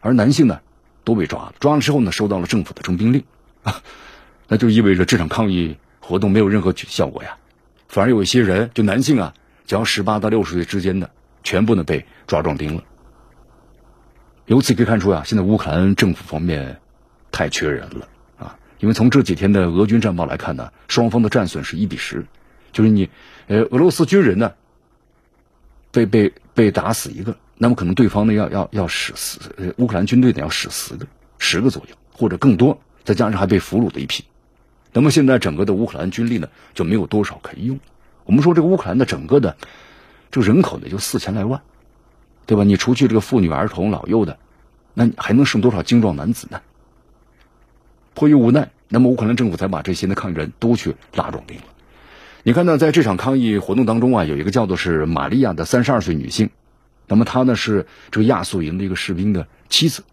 [0.00, 0.60] 而男性呢，
[1.04, 1.54] 都被抓了。
[1.58, 3.24] 抓了之后呢，收到了政府的征兵令，
[3.62, 3.82] 啊，
[4.48, 7.36] 那就意味着这场抗议活动没有任何效果呀。
[7.88, 9.34] 反而有一些人，就男性啊，
[9.66, 11.10] 只要十八到六十岁之间的，
[11.42, 12.84] 全部呢被抓壮丁了。
[14.52, 16.78] 由此可以看出啊，现在乌克兰政府方面
[17.30, 18.06] 太缺人了
[18.38, 18.54] 啊！
[18.80, 22.26] 因为从这几天的俄军战报来看呢，双方的战损是一比十，
[22.70, 23.08] 就是你
[23.46, 24.52] 呃俄罗斯军人呢
[25.90, 31.06] 被被被打死一个，那么可能对方呢要要要死死乌克兰军队呢要死十个
[31.38, 34.22] 十个左右或者更多，再加上还被俘虏的一批，
[34.92, 37.80] 那么现在整个的乌克兰军力呢就没有多少可以用。
[38.26, 39.56] 我们说这个乌克兰的整个的
[40.30, 41.62] 这个人口呢就四千来万。
[42.52, 42.64] 对吧？
[42.64, 44.36] 你除去这个妇女、儿童、老幼的，
[44.92, 46.60] 那还能剩多少精壮男子呢？
[48.12, 51.62] 迫于无奈，那么乌克兰政府才把这些的抗议人都去拉壮丁了。
[52.42, 56.50] 你看呢，在这场抗议活动当中啊，有一个叫做是玛利亚的三十二岁女性，
[57.08, 60.04] 那么她呢是这个亚速营的一个士兵的妻子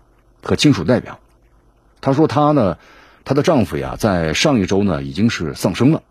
[0.41, 1.19] 和亲属代表。
[1.99, 2.77] 她说她呢，
[3.25, 6.03] 她的丈夫呀，在上一周呢已经是丧生了，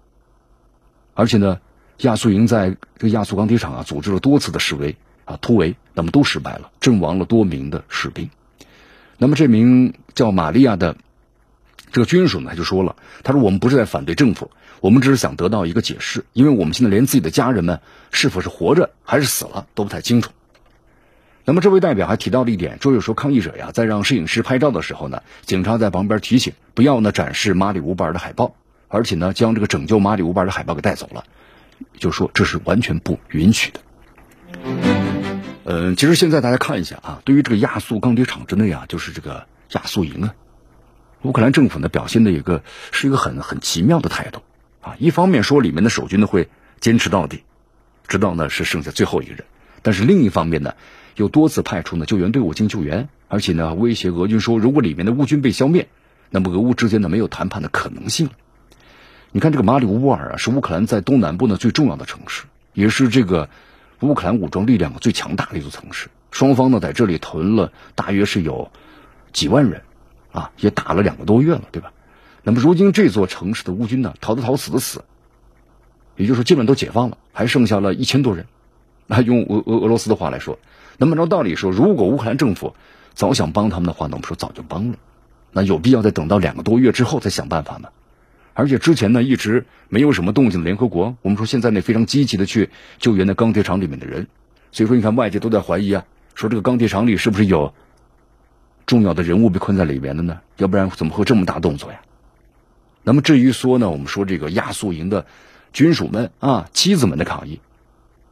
[1.14, 1.58] 而且呢，
[2.00, 4.94] 亚速营在这个亚速钢铁厂啊组织了多次的示威。
[5.28, 8.30] 啊，突围，那么都失败了，阵亡了多名的士兵。
[9.16, 10.96] 那么这名叫玛利亚的
[11.90, 17.80] 这个军属呢，他就说了，他说我们不是在反对政府，我们只是想得到一个解释，因为我们现在连自己的家人们
[18.12, 20.30] 是否是活着还是死了都不太清楚。
[21.44, 28.54] 那么这位代表还提到了一点，说有时候抗议者呀，在让摄影师拍照的时候呢，警察在旁边提醒不要呢展示马里乌波尔的海报，
[28.86, 31.24] 而且呢将这个拯救马里乌波尔的海报给带走了，
[31.98, 35.07] 就说这是完全不允许的。
[35.70, 40.34] 嗯，其实现在大家看一下啊，对于这个亚速钢铁厂之内啊，就是这个亚速营啊，
[41.20, 44.40] 乌克兰政府呢表现的一个是一个很很奇妙的态度
[44.80, 44.96] 啊。
[44.98, 46.48] 一方面说里面的守军呢会
[46.80, 47.42] 坚持到底，
[48.06, 49.44] 直到呢是剩下最后一个人，
[49.82, 50.72] 但是另一方面呢
[51.16, 55.88] 又多次派出呢救援队伍进救援，而且呢威胁俄军说，如果里面的乌军被消灭，
[56.30, 58.30] 那么俄乌之间呢没有谈判的可能性。
[59.32, 63.50] 你看这个马里乌波尔啊，是乌克兰在东南部呢最重要的城市，也是这个。
[64.00, 68.70] 乌克兰武装力量最强大的一座城市，双方呢在这里屯了大约是有
[69.32, 69.82] 几万人，
[70.30, 71.92] 啊，也打了两个多月了，对吧？
[72.44, 75.04] 那么如今这座城市的乌军呢，逃的逃，死的死，
[76.16, 78.46] 也就是说基本都解放了，还剩下了一千多人。
[79.06, 80.58] 那用俄俄俄罗斯的话来说，
[80.96, 82.74] 那么按道理说，如果乌克兰政府
[83.14, 84.98] 早想帮他们的话，那我们说早就帮了，
[85.50, 87.88] 那有必要再等到两个多月之后再想办法吗？
[88.58, 94.26] 而且之前呢一直没有什么动静的联合国，我们说现在呢非常积极的去救援那钢铁厂里面的人，
[94.72, 97.72] 所以说你看外界都在怀疑啊，说这个钢铁厂里是不是有
[98.84, 100.40] 重要的人物被困在里面的呢？
[100.56, 102.00] 要不然怎么会这么大动作呀？
[103.04, 105.24] 那么至于说呢，我们说这个亚速营的
[105.72, 107.60] 军属们啊，妻子们的抗议，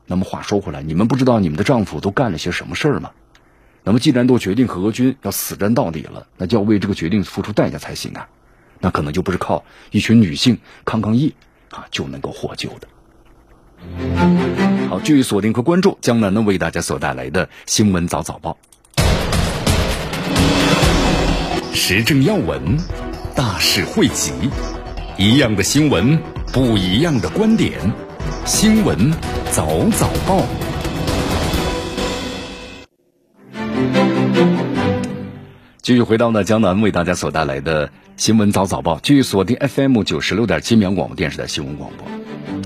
[0.06, 3.12] 那么话说回来，你们不知道你们的丈夫都干了些什么事儿吗？
[3.84, 8.28] 那么既然都决定和俄军要死战到底了，那就要为这个决定付出代价才行啊。
[8.80, 11.34] 那可能就不是靠一群女性抗抗议
[11.70, 12.88] 啊就能够获救的。
[14.88, 18.56] 好，继续锁定和关注江南呢为大家所带来的新闻早早报，
[21.74, 22.76] 时政要闻，
[23.34, 24.32] 大事汇集，
[25.18, 26.18] 一样的新闻，
[26.52, 27.72] 不一样的观点，
[28.44, 29.12] 新闻
[29.52, 30.65] 早早报。
[35.86, 42.08] 继续回到呢江南为大家所带来的新闻早早报，继续锁定 FM 九十六点七绵阳广播电视台新闻广播。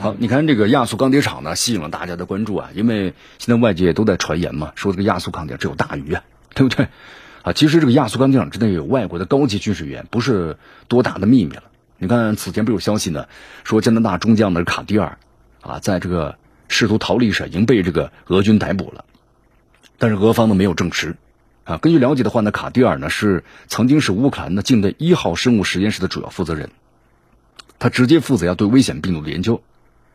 [0.02, 6.22] 好，你看这个亚速钢铁厂呢，吸引了大家的关注啊，因为现在外界都在传言嘛，说这个亚速钢铁只有大鱼啊，
[6.56, 6.88] 对不对？
[7.42, 10.56] 啊，其实这个亚速钢铁厂之内有外国的高级军事员，不是
[10.88, 11.64] 多大的秘密了。
[11.98, 13.26] 你看此前不有消息呢，
[13.64, 15.18] 说加拿大中将的卡蒂尔
[15.60, 19.04] 啊，在这个试图逃离时已经被这个俄军逮捕了，
[19.98, 21.16] 但是俄方呢没有证实。
[21.70, 26.70] 啊，根据了解的话呢，卡蒂尔呢是曾经是乌克兰的境内一号生物实验室的主要负责人，
[27.78, 29.62] 他直接负责要对危险病毒的研究。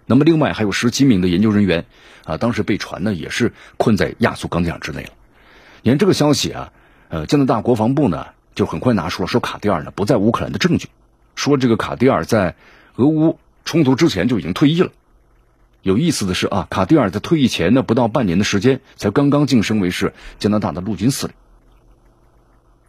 [0.06, 1.86] 那么，另外还有十七名的研究人员，
[2.26, 5.12] 啊，当时被传呢也是困在亚速钢铁厂之内了。
[5.82, 6.74] 你看这个消息啊，
[7.08, 10.90] 呃，加拿大国防部呢就很快拿出了说卡蒂尔呢不在乌克兰的证据，
[11.36, 12.56] 说这个卡蒂尔在
[12.98, 14.92] 俄乌冲突之前就已经退役了。
[15.84, 21.36] 有意思的是啊，卡蒂尔在退役前呢不到半年的时间，才刚刚晋升为是加拿大的陆军司令。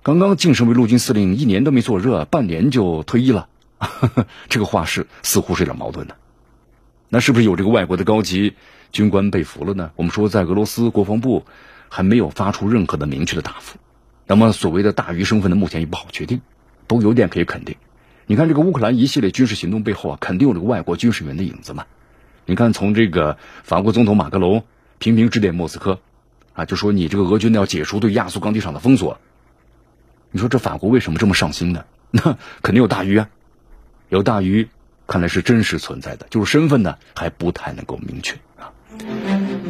[0.06, 3.48] 刚刚晋升为陆军司令，一年都没坐热，半年就退役了，
[4.48, 6.14] 这个话是似乎是有点矛盾的。
[7.08, 8.54] 那是不是有这个外国的高级
[8.92, 9.90] 军官被俘了呢？
[9.96, 11.44] 我们说，在俄罗斯国防部
[11.88, 13.78] 还没有发出任何的明确的答复。
[14.28, 16.40] 那么，所谓的大鱼身份呢，目前也不好确定。
[16.86, 17.74] 不过，有点可以肯定，
[18.28, 21.84] 你看这个乌克兰一系列军事行动背后啊，肯定有这个外国军事员的影子嘛。
[22.44, 24.62] 你看，从这个法国总统马克龙
[25.00, 25.98] 频频致电莫斯科，
[26.52, 29.18] 啊，就说你这个俄军呢要解除对亚速钢铁厂的封锁。
[30.36, 31.86] 你说这法国为什么这么上心呢？
[32.12, 33.30] 那肯定有大鱼啊，
[34.10, 34.68] 有大鱼。
[35.06, 38.70] 看来是真实存在的，就是身份呢还不太能够明确啊。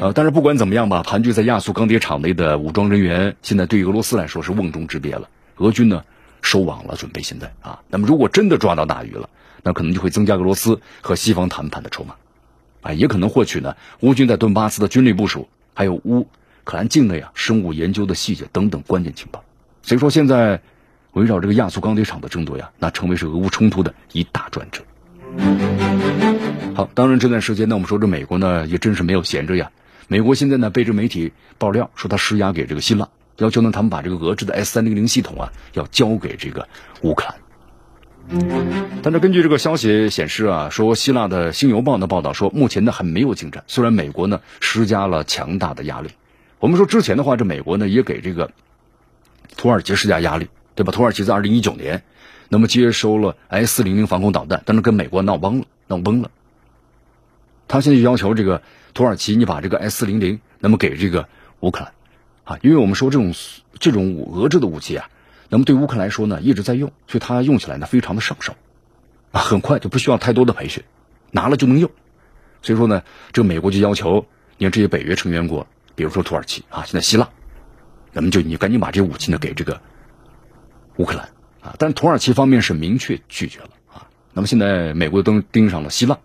[0.01, 5.29] 呃，但是不管怎么样吧，盘踞在亚速钢铁厂内的武装人员，现在对于俄罗斯来说是瓮中之鳖了。
[5.59, 6.03] 俄军呢
[6.43, 7.79] 收网了，准备现在啊。
[7.87, 9.31] 那么如果真的抓到大鱼了，
[9.63, 12.17] 那可能就会增加俄罗斯和西方谈判的筹码，
[12.83, 16.27] 啊，也可能获取呢乌军在顿巴斯的军力部署，还有乌
[16.65, 19.45] 克兰境内啊生物研究的细节等等关键情报。
[19.87, 20.61] 所以说现在
[21.13, 24.83] 围绕这个亚速钢铁厂的争夺呀，那成为是俄乌冲突的一大转折。
[26.75, 29.71] 好，当然这段时间呢，我们说这美国呢也真是没有闲着呀。
[30.09, 36.67] 美国现在呢被这媒体爆料说他施压给这个希腊，要求呢他们把这个俄制的 S 三零零系统啊要交给这个
[37.03, 37.37] 乌克兰。
[39.05, 43.63] 但是根据这个消息显示啊，说希腊的《新邮报》的报道说，目前呢还没有进展。
[43.69, 46.11] 虽然美国呢施加了强大的压力，
[46.59, 48.51] 我们说之前的话，这美国呢也给这个
[49.57, 50.93] 土耳其施加压力，对吧？
[50.93, 52.03] 土耳其在二零一九年。
[52.49, 56.31] 那么接收了 S 四零零防空导弹，但是跟美国闹崩了，闹崩了。
[57.67, 58.63] 他现在就要求这个
[58.95, 61.93] 土耳其，你把这个 S 四零零，那么给这个乌克兰，
[62.45, 63.35] 啊，因为我们说这种
[63.81, 65.11] 这种俄制的武器啊，
[65.49, 68.55] 那么对乌克兰来说呢一直在用，所以它用起来呢非常的上手，
[69.33, 70.85] 啊，很快就不需要太多的培训，
[71.33, 71.91] 拿了就能用。
[72.63, 74.25] 所以说呢，这个美国就要求
[74.57, 75.67] 你看这些北约成员国，
[75.97, 77.29] 比如说土耳其啊，现在希腊，
[78.17, 79.81] 那么就你赶紧把这武器呢给这个
[80.97, 81.29] 乌克兰。
[81.61, 84.07] 啊，但土耳其方面是明确拒绝了啊。
[84.33, 86.17] 那么现在美国都盯上了希腊，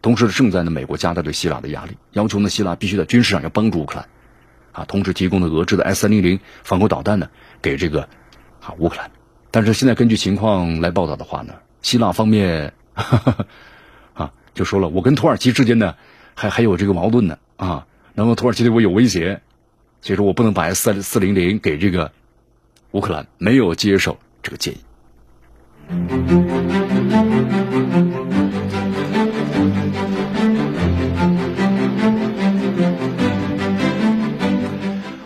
[0.00, 4.08] 同时正在呢美国加大对希腊的压力，要求呢希腊必须在军事上要帮助乌克兰，
[4.70, 7.28] 啊，同时提供的俄制的 S 三零零防空导弹呢
[7.60, 8.08] 给这个
[8.60, 9.10] 啊乌克兰。
[9.50, 12.72] 但是现在根据情况来报道的话呢，希腊方面
[14.14, 15.96] 啊就说了，我跟土耳其之间呢
[16.34, 19.42] 还还有这个矛盾呢啊，那么土耳其对我有威胁，
[20.06, 22.12] 所以说我不能把 S 三四零零给这个
[22.92, 24.18] 乌克兰，没有接受。
[24.40, 24.76] 这个建议。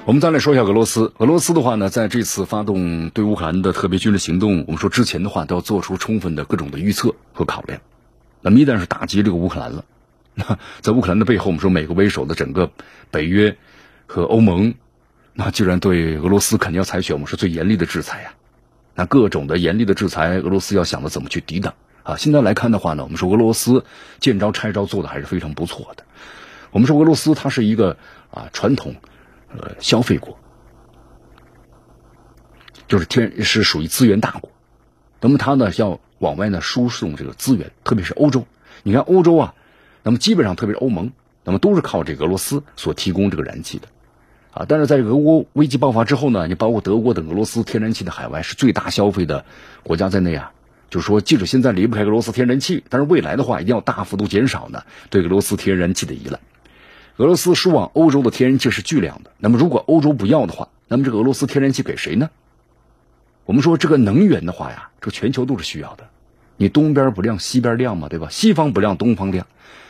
[0.07, 1.13] 我们再来说一下俄罗斯。
[1.19, 7.83] 俄罗斯的话呢，在这次发动对乌克兰的特别军事行动，我们说之前的话都要做出充分的各种的预测和考量。
[8.41, 9.85] 那么一旦是打击这个乌克兰了，
[10.35, 12.71] 那在乌克兰的背后，我们说美国为首的整个
[13.11, 13.59] 北约
[14.13, 14.75] 和欧盟，
[15.35, 18.35] 那既然对俄罗斯肯定要采取我们是最严厉的制裁呀。
[18.97, 22.17] 那各种的严厉的制裁，俄罗斯要想着怎么去抵挡啊！
[22.17, 23.85] 现在来看的话呢，我们说俄罗斯
[24.19, 26.03] 见招拆招做的还是非常不错的。
[26.73, 27.99] 我们说俄罗斯它是一个
[28.33, 28.97] 啊传统
[29.57, 30.41] 呃消费国，
[32.89, 34.51] 就是天是属于资源大国。
[35.21, 38.45] 那么它呢要往外呢输送这个资源，特别是欧洲。
[38.83, 39.55] 你看欧洲啊，
[40.03, 41.13] 那么基本上特别是欧盟，
[41.45, 43.87] 那么都是靠这个俄罗斯所提供这个燃气的。
[44.53, 44.65] 啊。
[44.69, 49.45] 但是在俄乌危机爆发之后呢，你包括德国等俄罗斯天然气的海外是最大消费的
[49.83, 50.53] 国家在内啊，
[50.91, 56.39] 就是说，即使现在离不开俄罗斯天然气，但是未来的话一定要大幅度减少呢对俄罗斯天然气的依赖。
[57.17, 62.31] 俄罗斯输往欧洲的天然气是巨量的，那么如果欧洲不要的话，那么这个俄罗斯天然气给谁呢？
[63.45, 66.05] 我们说这个能源的话呀，这全球都是需要的。
[66.57, 68.29] 你东边不亮西边亮嘛，对吧？
[68.31, 69.47] 西方不亮东方亮。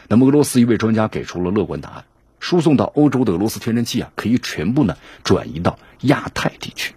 [0.08, 2.04] 那么俄罗斯一位专家给出了乐观答案：
[2.41, 6.95] 输送到欧洲的俄罗斯天然气啊，可以全部呢转移到亚太地区。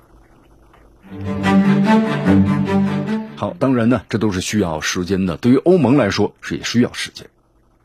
[3.36, 5.38] 好，当然呢，这都是需要时间的。
[5.38, 7.28] 对于欧盟来说，是也需要时间。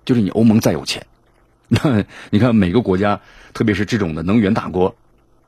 [0.04, 1.06] 就是你欧盟再有钱，
[1.68, 3.20] 那你看每个国家，
[3.52, 4.96] 特别是这种的能源大国，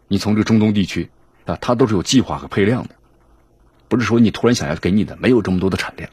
[0.09, 1.09] 你从这个中东地区
[1.47, 2.91] 啊，它都是有计划和配量的，
[3.89, 6.11] 不是说你突然想要给你的，没有这么多的产量。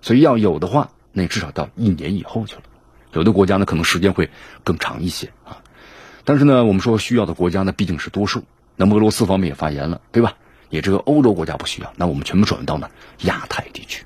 [0.00, 2.62] 所以要有的话，那至少到一年以后去了。
[3.12, 4.30] 有的国家呢，可能时间会
[4.64, 5.62] 更长一些啊。
[6.24, 8.44] 但是呢，我们说需要的国家呢，毕竟是多数。
[8.76, 10.34] 那么俄罗斯方面也发言了，对吧？
[10.70, 12.88] 你这个欧洲国家不需要，那我们全部转移到呢
[13.20, 14.04] 亚太地区。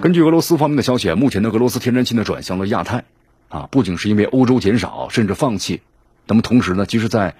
[0.00, 3.04] 根据俄罗斯方面的消息啊，目前的俄罗斯天然气呢转向了亚太
[3.50, 5.82] 啊，不仅是因为欧洲减少甚至放弃，
[6.26, 7.34] 那么同时呢，其实在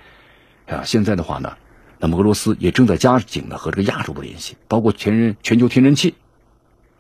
[0.67, 1.57] 啊现在的话呢，
[1.99, 6.15] 那么俄罗斯也正在加紧的和这个亚洲的联系，包括全全球天然气。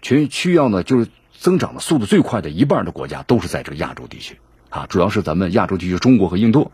[0.00, 1.08] 全需要呢，就是
[1.38, 4.38] 增长的速度最快的一半的国家都是在这个亚洲地区
[4.70, 6.72] 啊，主要是咱们亚洲地区，中国和印度。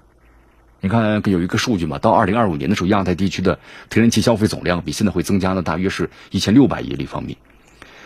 [0.81, 3.59] 你看有一个数据嘛，到二零二五年的时候，亚太地区的
[3.91, 7.37] 天然气消费总量比现在会增加呢，大约是一千六百亿立方米。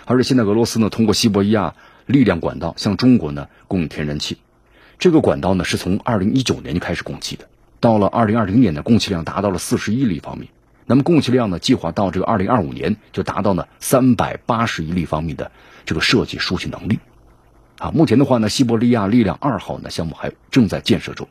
[0.04, 1.74] 而且现在俄罗斯呢，通过西伯利亚
[2.06, 4.38] 力量管道向中国呢供应天然气，
[4.98, 7.46] 这个管道呢是从二零一九年就开始供气的，
[7.78, 10.50] 到了二零二零年呢，供气量达到了四十亿立方米。
[10.86, 11.59] 那么供气量呢？
[11.59, 15.52] 计划到这个二零二五年就达到了三百八十亿立方米的
[15.89, 16.99] 这个设计输气能力，
[17.78, 21.28] 啊，目前的话呢，西伯利亚力量二号呢项目还正在建设中，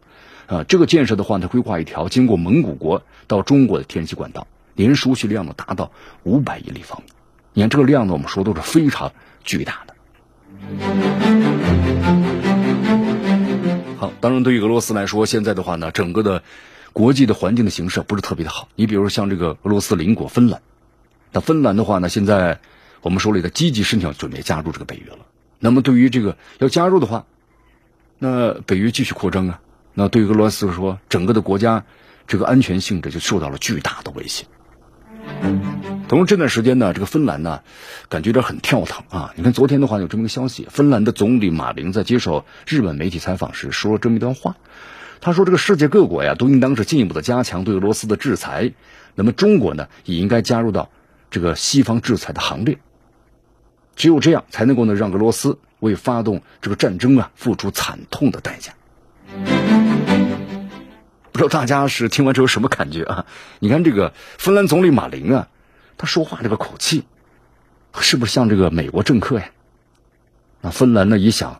[0.47, 5.91] 啊，这个建设的话呢，规划一条经过蒙古国到中国的天然气管道，年输气量呢达到
[6.23, 7.11] 五百亿立方米。
[7.53, 9.11] 你看这个量呢，我们说都是非常
[9.43, 9.93] 巨大的。
[13.99, 16.41] 好，当然对于俄罗斯来说，现在的话呢，整个的。
[16.93, 18.69] 国际的环境的形势不是特别的好。
[18.73, 20.63] 你比如像这个俄罗斯邻国芬兰，
[21.31, 22.59] 那芬兰的话呢，现在
[23.07, 25.19] 我们手里的积极申请准备加入这个北约了。
[25.59, 27.25] 那么对于这个要加入的话，
[28.19, 29.61] 那北约继续扩张啊，
[29.93, 31.85] 那对于俄罗斯说，整个的国家
[32.27, 34.45] 这个安全性质就受到了巨大的威胁。
[36.09, 37.61] 同时这段时间呢，这个芬兰呢，
[38.09, 39.33] 感觉有点很跳腾啊。
[39.37, 44.57] 你看昨天的话有这么一个消息，芬兰的总理马林在接受日本媒体采访时说了这么一段话。
[45.21, 48.73] 他说：“这个世界各国呀，都应当是进一步的加强对俄罗斯的制裁。
[49.15, 50.89] 那么中国呢，也应该加入到
[51.31, 52.77] 这个西方制裁的行列。
[53.97, 58.71] 只有这样，才能够呢，让俄罗斯为发动这个战争啊，付出惨痛的代价。”
[61.33, 63.25] 不知道大家是听完之后什么感觉啊？
[63.59, 65.49] 你看这个芬兰总理马林啊，
[65.97, 67.03] 他说话这个口气，
[67.99, 69.49] 是不是像这个美国政客呀？
[70.61, 71.59] 那芬兰呢，也想。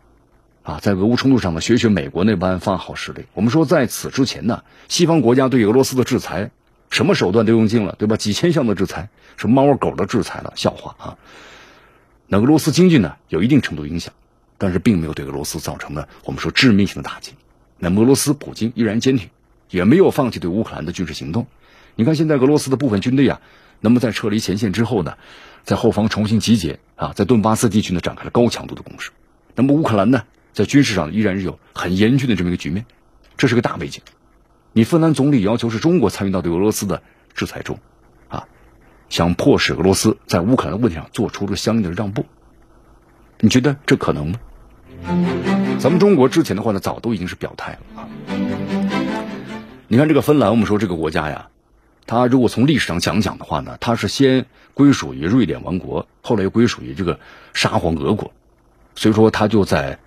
[0.63, 3.23] 啊，在俄乌冲突上呢，学学美国那般发号施令。
[3.33, 6.51] 我们说，在此之前呢，西方国家对俄罗斯的制裁，
[6.89, 8.17] 什么手段都用尽了，对吧？
[8.17, 9.07] 几千项的制裁，
[9.37, 11.17] 什么猫狗的制裁了，笑话啊！
[12.27, 14.13] 那俄罗斯经济呢，有一定程度影响，
[14.57, 17.33] 但是并没有对俄罗斯造成呢我们说致命性的打击。
[17.79, 19.29] 那么俄罗斯普京依然坚挺，
[19.69, 21.47] 也没有放弃对乌克兰的军事行动。
[21.95, 23.41] 你看，现在俄罗斯的部分军队啊，
[23.79, 25.17] 那么在撤离前线之后呢，
[25.63, 29.11] 在后方重新集结啊，在顿巴斯地区呢展开了高强度的攻势。
[29.55, 30.23] 那么乌克兰呢？
[30.53, 32.85] 在军事上依然是有很严峻的这么一个局面，
[33.37, 34.01] 这是个大背景。
[34.73, 37.03] 你芬兰总理要求是中国参与到对俄罗斯的
[37.35, 37.79] 制裁中，
[39.09, 42.25] 想迫使俄罗斯在乌克兰的问题上做出了相应的让步，
[43.39, 44.39] 你觉得这可能吗？
[45.79, 48.07] 咱们中国之前的话呢，早都已经是表态了啊。
[49.87, 51.49] 你看这个芬兰，我们说这个国家呀，
[52.05, 57.19] 它如果从历史上讲讲的话呢，它是先归属于瑞典王国，后来又归属于这个
[57.53, 58.31] 沙皇俄国，
[58.95, 59.99] 所以说它就在。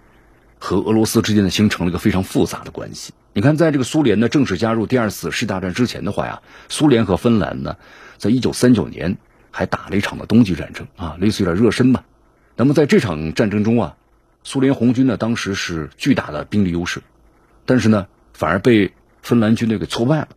[0.61, 3.13] 和俄罗斯之间呢形成了一个非常复杂的关系。
[3.33, 7.77] 你看，在这个苏联呢正式加入第二次世界大战之前的话呀，苏联和芬兰呢，
[8.19, 9.17] 在一九三九年
[9.51, 12.05] 还打了一场的冬季战争啊，类似有点热身吧。
[12.57, 13.97] 那么在这场战争中啊，
[14.45, 17.01] 苏联红军呢当时是巨大的兵力优势，
[17.65, 18.93] 但是呢反而被
[19.23, 20.29] 芬兰军队给挫败了。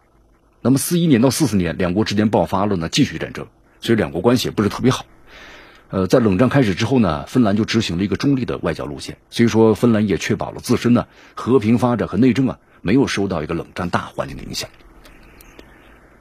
[0.61, 3.47] 那么四一年到四四年，两国之间爆发了呢继续战争，
[3.81, 5.05] 所以两国关系也不是特别好。
[5.93, 14.71] 呃，在冷战开始之后呢，芬兰就执行了一个中立的外交路线，所以说芬兰也确保了自身呢和平发展和内政啊没有受到一个冷战大环境的影响。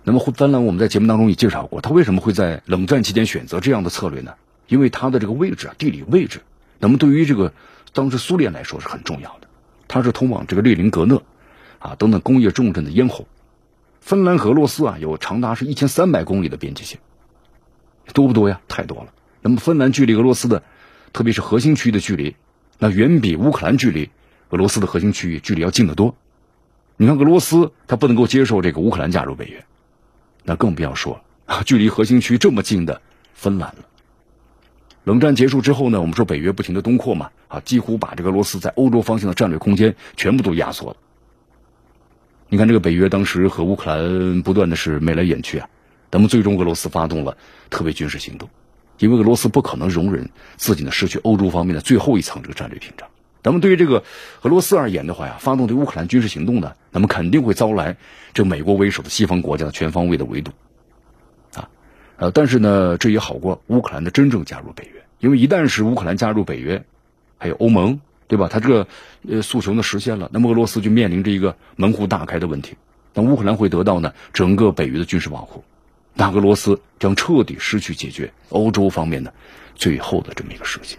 [0.04, 4.34] 那么芬兰我们在节目当中也介绍过，它为什么会在冷战期间选择这样的策略呢？
[4.68, 6.42] 因为它的这个位置啊，地理位置，
[6.78, 7.54] 那么对于这个
[7.94, 9.48] 当时苏联来说是很重要的，
[9.88, 11.22] 它是通往这个列宁格勒
[11.78, 13.26] 啊等等工业重镇的咽喉。
[14.02, 17.00] 芬兰和俄罗斯啊有长达是一千三百公里的边界线，
[18.12, 18.60] 多不多呀？
[18.68, 19.14] 太多了。
[19.42, 20.62] 那么芬兰距离俄罗斯的，
[21.12, 22.36] 特别是核心区域的距离，
[22.78, 24.10] 那远比乌克兰距离
[24.50, 26.14] 俄罗斯的核心区域距离要近得多。
[26.96, 29.64] 你看俄罗斯，他不能够接受这个乌克兰加入北约，
[30.44, 33.02] 那更不要说啊，距离核心区这么近的
[33.34, 33.84] 芬兰了。
[35.02, 40.96] 冷战结束之后呢，我们说北约不停的东扩嘛，啊，几乎把这个俄罗斯在欧洲方向的战略空间全部都压缩了。
[42.48, 45.68] 你看这个北约当时和乌克兰不断的是眉来眼去啊，
[46.12, 47.36] 那么最终俄罗斯发动了
[47.70, 48.48] 特别军事行动，
[49.02, 53.08] 因为俄罗斯不可能容忍自己呢失去欧洲方面的最后一层这个战略屏障。
[53.42, 54.04] 那么对于这个
[54.42, 57.96] 俄罗斯而言的话呀，发动对乌克兰军事行动呢，那么肯定会遭来
[58.32, 60.52] 这美国为首的西方国家的全方位的围堵。
[61.54, 61.68] 啊
[62.18, 66.84] 呃，但是呢，这也好过乌克兰的真正加入北约，因为一旦是乌克兰加入北约，
[67.36, 68.46] 还有欧盟，对吧？
[68.46, 68.86] 他这个
[69.28, 72.76] 呃诉求呢实现了，那么俄罗斯就面临着一个门户大开的问题。
[73.12, 75.64] 那乌克兰会得到呢整个北约的军事保护，
[76.14, 79.32] 那俄罗斯将彻底失去解决欧洲方面的
[79.74, 80.98] 最后的这么一个事情。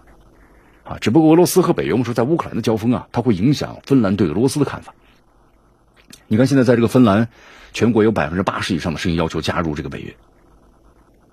[0.84, 4.94] 啊，只不过俄罗斯和北约，我们说在乌克兰的交锋啊，它会影响芬兰对俄罗斯的看法。
[6.28, 7.30] 你看现在在这个芬兰，
[7.72, 10.16] 全国有百分之八十以上的声音要求加入这个北约。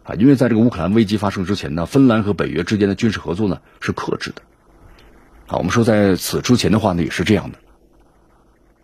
[0.05, 4.43] 啊，因为在这个乌克兰危机发生之前呢，芬兰和北约之间的军事合作呢是克制的。
[5.49, 7.59] 啊，我们说在此之前的话呢也是这样的。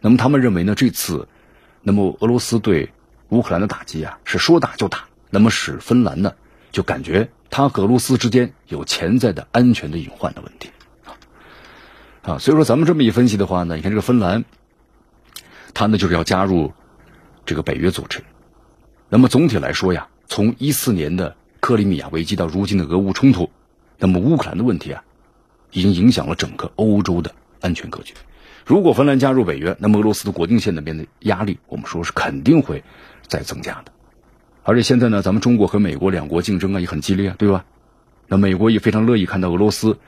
[0.01, 1.29] 那么他们认为呢，这次，
[1.83, 2.93] 那么俄罗斯对
[3.29, 6.35] 乌克兰的打击啊是说打就打，那么使芬兰呢
[6.73, 10.71] 就感觉他和俄罗斯之间有潜在的安全的隐患的问题。
[12.23, 14.45] 啊，所以说咱们这么一分析的话呢，你看这个芬兰，
[15.75, 16.73] 他呢就是要加入
[17.45, 18.23] 这个北约组织。
[19.09, 20.09] 那么总体来说呀。
[20.29, 23.49] 从一四年的克里米亚危机到如今的俄乌冲突，
[23.97, 25.05] 那么乌克兰的问题啊，
[25.71, 28.13] 已经影响了整个欧洲的安全格局。
[28.65, 32.83] 如果芬兰加入北约，那么俄罗斯的国境线那边的压力，我们说是肯定会
[33.29, 33.93] 再增加的。
[34.63, 37.65] 而且现在呢，咱们中国和美国两国竞争啊也很激烈，对吧？
[38.27, 39.99] 那美国也非常乐意看到俄罗斯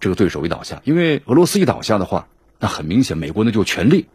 [0.00, 4.06] 这个对手一倒下，因为俄罗斯一倒下的话，那很明显美国呢就全力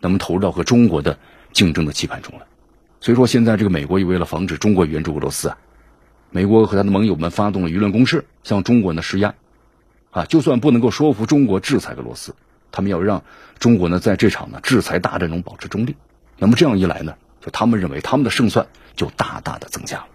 [0.00, 1.18] 那么投入到和中国的
[1.52, 2.46] 竞争的棋盘中了。
[3.00, 5.58] 所以说，现在这个美国也为了防止中国援助俄罗斯啊，
[6.30, 9.34] 美国和他的盟友们发动了舆论攻势，向中国呢施压，
[10.10, 12.34] 啊，就算不能够说服中国制裁俄罗斯，
[12.72, 13.22] 他们要让
[13.58, 15.96] 中国呢在这场呢制裁大战中保持中立。
[16.38, 18.66] 那么这样一来呢，就他们认为他们的胜算
[18.96, 20.06] 就大大的增加了。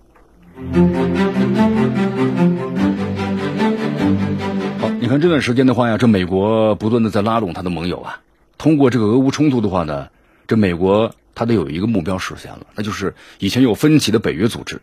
[4.79, 8.21] 好，你看这段时间的话呀，这美国不断的在拉拢他的盟友啊，
[8.57, 10.09] 通过这个俄乌冲突的话呢，
[10.47, 11.13] 这美国。
[11.35, 14.81] 他得有一个目标实现了，那就是以前有分歧的北约组织，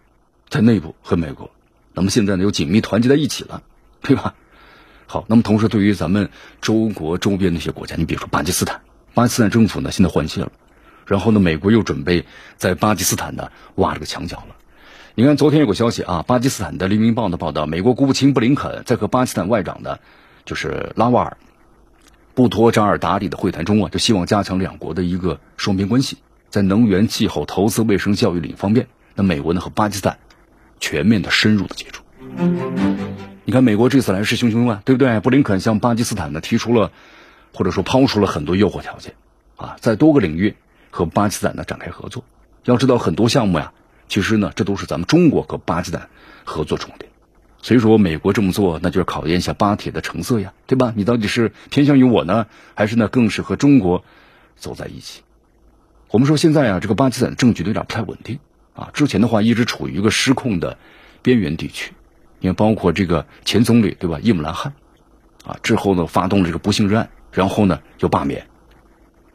[0.48, 1.50] 在内部和美国，
[1.92, 3.62] 那么现在呢又紧密团结在一起了，
[4.00, 4.32] 对吧？
[5.06, 6.30] 好，那么同时对于咱们
[6.62, 8.80] 中国周边那些国家，你比如说巴基斯坦，
[9.12, 10.52] 巴基斯坦政府呢现在换届了，
[11.06, 12.26] 然后呢美国又准备
[12.56, 14.56] 在巴基斯坦呢挖这个墙角了。
[15.14, 20.00] 你看昨天有个消息啊，巴基斯坦的《黎明报》的报道，美国国务卿布林肯在和巴基斯坦外长的，
[20.44, 21.36] 就是拉瓦尔
[22.34, 26.18] 布托扎尔达里的会谈中啊，就希望加强两国的一个双边关系。
[26.50, 30.18] 在能源、气候、投资、卫生、教育领方面，那美国呢和巴基斯坦
[30.80, 32.02] 全面的、深入的接触。
[33.44, 35.18] 你看，美国这次来势汹汹啊，对不对？
[35.20, 36.92] 布林肯向巴基斯坦呢提出了，
[37.54, 39.14] 或者说抛出了很多诱惑条件
[39.56, 40.54] 啊，在多个领域
[40.96, 42.24] 和巴基斯坦呢展开合作。
[42.64, 43.72] 要知道，很多项目呀，
[44.08, 46.08] 其实呢，这都是咱们中国和巴基斯坦
[46.44, 47.12] 合作重点。
[47.62, 50.92] 所以说，美国这么做，那就是考验一下巴铁的成色呀，对吧？
[50.96, 54.04] 你到底是偏向于我呢，还是呢更是和中国
[54.56, 55.22] 走在一起？
[56.10, 58.38] 我们说现在啊，这个巴基斯坦的政局有点不太稳定
[58.74, 58.90] 啊。
[58.92, 60.78] 之前的话一直处于一个失控的
[61.22, 61.92] 边缘地区，
[62.40, 64.74] 因为包括这个前总理对吧，伊姆兰汗
[65.44, 68.46] 啊，之后呢发动了这个不信任案，然后呢又罢免，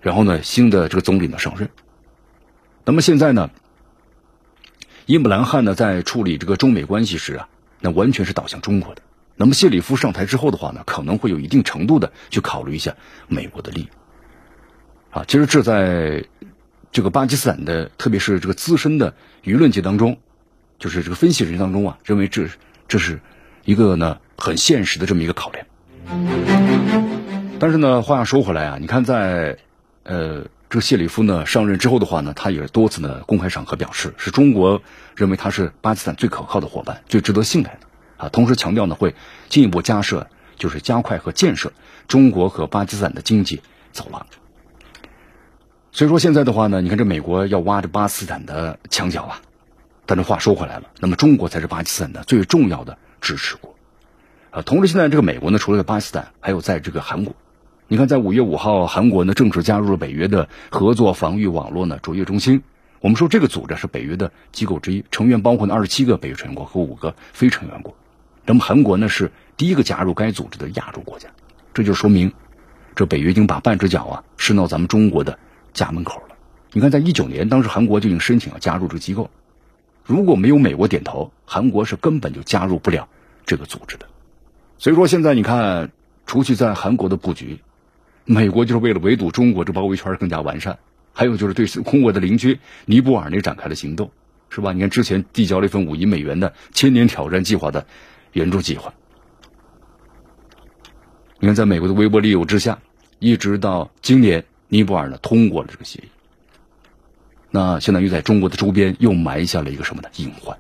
[0.02, 1.70] 然后呢新的这个总理呢上任。
[2.84, 3.50] 那么现在呢，
[5.06, 7.48] 伊姆兰汗呢在处理这个中美关系时啊，
[7.80, 9.02] 那完全是倒向中国的。
[9.36, 12.96] 那么谢里夫上台之后的话呢，可能会有一定程度的去考虑一下
[13.28, 13.90] 美国的利益
[15.12, 15.24] 啊。
[15.28, 16.26] 其实这在。
[16.94, 19.14] 这个巴基斯坦的，特别是这个资深的
[19.46, 20.18] 舆论界当中，
[20.78, 22.50] 就是这个分析人当中啊，认为这
[22.90, 23.22] 这是
[23.64, 25.66] 一个呢很现实的这么一个考量。
[27.62, 29.58] 但是呢，话又说回来啊，你看在
[30.12, 34.82] 呃这个谢里夫呢上任之后的话呢，他也多次呢公开场合表示，是中国
[35.16, 37.88] 认为他是巴基斯坦最可靠的伙伴，最值得信赖的
[38.18, 38.28] 啊。
[38.28, 39.16] 同时强调呢，会
[39.48, 41.72] 进一步加设，就是加快和建设
[42.10, 43.62] 中国和巴基斯坦的经济
[43.94, 44.28] 走廊。
[45.94, 49.42] 所以说现在的话呢，你看这美国要挖着巴基斯坦的墙角啊，
[50.06, 53.76] 但这话说回来了，那么中国才是巴基斯坦的最重要的支持国，
[54.52, 57.36] 啊，同时现在这个美国呢，除了在巴基斯坦，还有在这个韩国，
[57.92, 62.64] 你看，在五月五号，韩国呢正式加入了北约的合作防御网络呢卓越中心。
[63.02, 67.94] 我们说这个组织是北约的机构之一，成员包括呢二十七个北约成员国和五个非成员国。
[68.46, 71.28] 那么韩国呢是第一个加入该组织的亚洲国家，
[71.74, 72.32] 这就说明
[72.96, 75.38] 这北约已经把半只脚啊伸到咱们中国的
[75.74, 76.36] 家门口了。
[76.72, 79.30] 你看，在一九年，当时韩国就已经申请要加入这个机构，
[80.06, 83.10] 如果没有美国点头，韩国是根本就加入不了
[83.46, 84.06] 这个组织的。
[84.78, 85.92] 所以说，现在你看，
[86.26, 87.60] 除去在韩国的布局，
[88.26, 90.78] 美国就是为了围堵中国这包围圈更加完善，
[91.12, 94.12] 还有就是对空国的邻居尼泊尔那展开了行动，
[94.50, 94.72] 是吧？
[94.74, 97.86] 你看之前递交了一份五亿美元的千年挑战计划的
[98.34, 98.94] 援助计划，
[101.40, 102.80] 你看在美国的微波利诱之下，
[103.20, 106.10] 一直到今年，尼泊尔呢通过了这个协议。
[107.50, 110.58] 那相当于在中国的周边又埋下了一个什么呢隐患？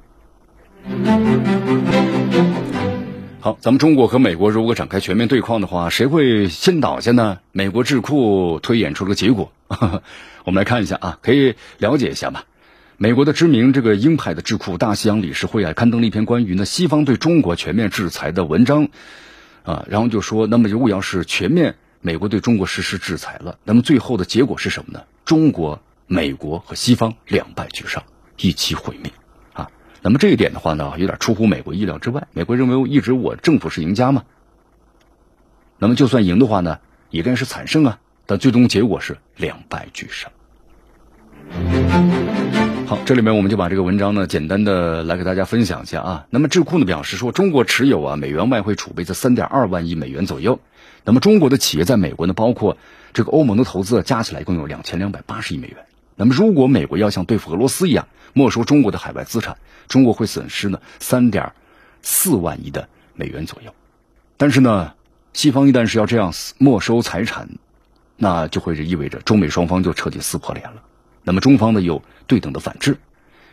[3.44, 7.40] 好，咱们中国和美国如果展开全面对抗的话，谁会先倒下呢？
[7.52, 9.52] 美国智库推演出了结果，
[10.46, 12.46] 我们来看一下啊，可以了解一下吧。
[12.98, 18.90] 美国的知名这个鹰派的智库大西洋理事会啊，刊登了一篇关于呢西方对中国全面制裁的文章
[19.64, 25.04] 啊，然后就说，那么如果要是全面美国对中国实施制裁了，那么最后的结果是什么呢？
[25.26, 25.82] 中国。
[26.08, 28.04] 美国和西方两败俱伤，
[28.38, 29.14] 一起毁灭，
[30.02, 32.28] 那么这一点的话呢，有点出乎美国意料之外。
[32.34, 34.24] 美国认为一直我政府是赢家嘛，
[35.78, 36.80] 那么就算赢的话呢，
[37.12, 40.32] 也该是惨胜啊，但最终结果是两败俱伤。
[42.88, 46.26] 好，这里面我们就把这个文章呢，简单的来给大家分享一下啊。
[46.30, 50.60] 那么智库呢表示说，中国持有啊美元外汇储备在三点二万亿美元左右。
[51.06, 52.78] 那么中国的企业在美国呢，包括
[53.14, 55.78] 这个欧盟的投资加起来共有两千两百八十亿美元。
[56.22, 59.58] 那么，如果美国要像对付俄罗斯一样没收中国的海外资产，
[59.88, 61.52] 中国会损失呢三点
[62.04, 63.74] 四万亿的美元左右。
[64.38, 64.94] 但是呢，
[65.34, 67.50] 西方一旦是要这样没收财产，
[68.18, 70.84] 那就会是意味着中美双方就彻底撕破脸了。
[71.24, 73.00] 那么中方呢有对等的反制。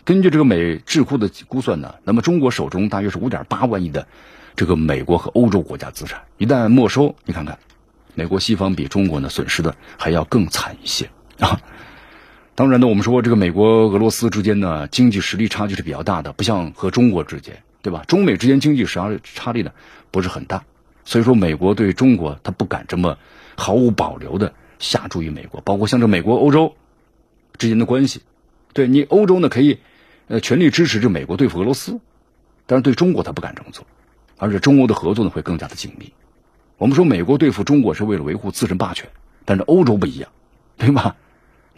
[0.04, 4.06] 根据这个美智库的估算呢，那么中国手中大约是五点八万亿的
[4.54, 7.58] 这个美国和欧洲国家资产，一旦没收，你看看，
[8.14, 11.08] 美国西方比中国呢损失的还要更惨一些
[11.40, 11.58] 啊。
[12.58, 18.02] 当然呢，我们说这个美国、俄罗斯之间呢，经济实力差距是比较大的，不像和中国之间，对吧？
[18.08, 19.70] 中美之间经济实际差距呢
[20.10, 20.64] 不是很大，
[21.04, 23.16] 所以说美国对中国他不敢这么
[23.56, 26.74] 毫无保留的下注于美国，包括像这美国、欧洲
[27.58, 28.22] 之间的关系，
[28.72, 29.78] 对你欧洲呢可以
[30.26, 32.00] 呃全力支持这美国对付俄罗斯，
[32.66, 33.86] 但是对中国他不敢这么做，
[34.36, 36.12] 而且中欧的合作呢会更加的紧密。
[36.76, 39.08] 我们说美国对付中国是为了维护自身霸权，
[39.44, 40.28] 但是欧洲不一样，
[40.76, 41.14] 对吧？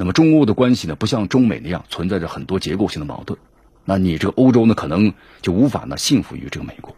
[0.01, 3.39] 那么中欧的关系呢，不像中美那样存在着很多结构性的矛盾。
[3.85, 6.97] 那你这个欧洲呢，可能就无法呢信服于这个美国。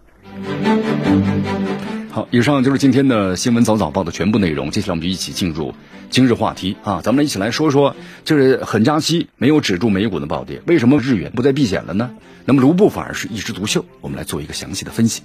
[2.12, 4.70] 好，以上就是今天的新闻早早报的全部内容。
[4.70, 5.74] 接下来我们就一起进入
[6.10, 12.12] 今日话题啊，咱们一起来说说，就是很加息没有止住美股的暴跌，为什么日元不再避险了呢？
[12.44, 15.22] 那么卢布反而是一枝独秀，我们来做一个详细的分析。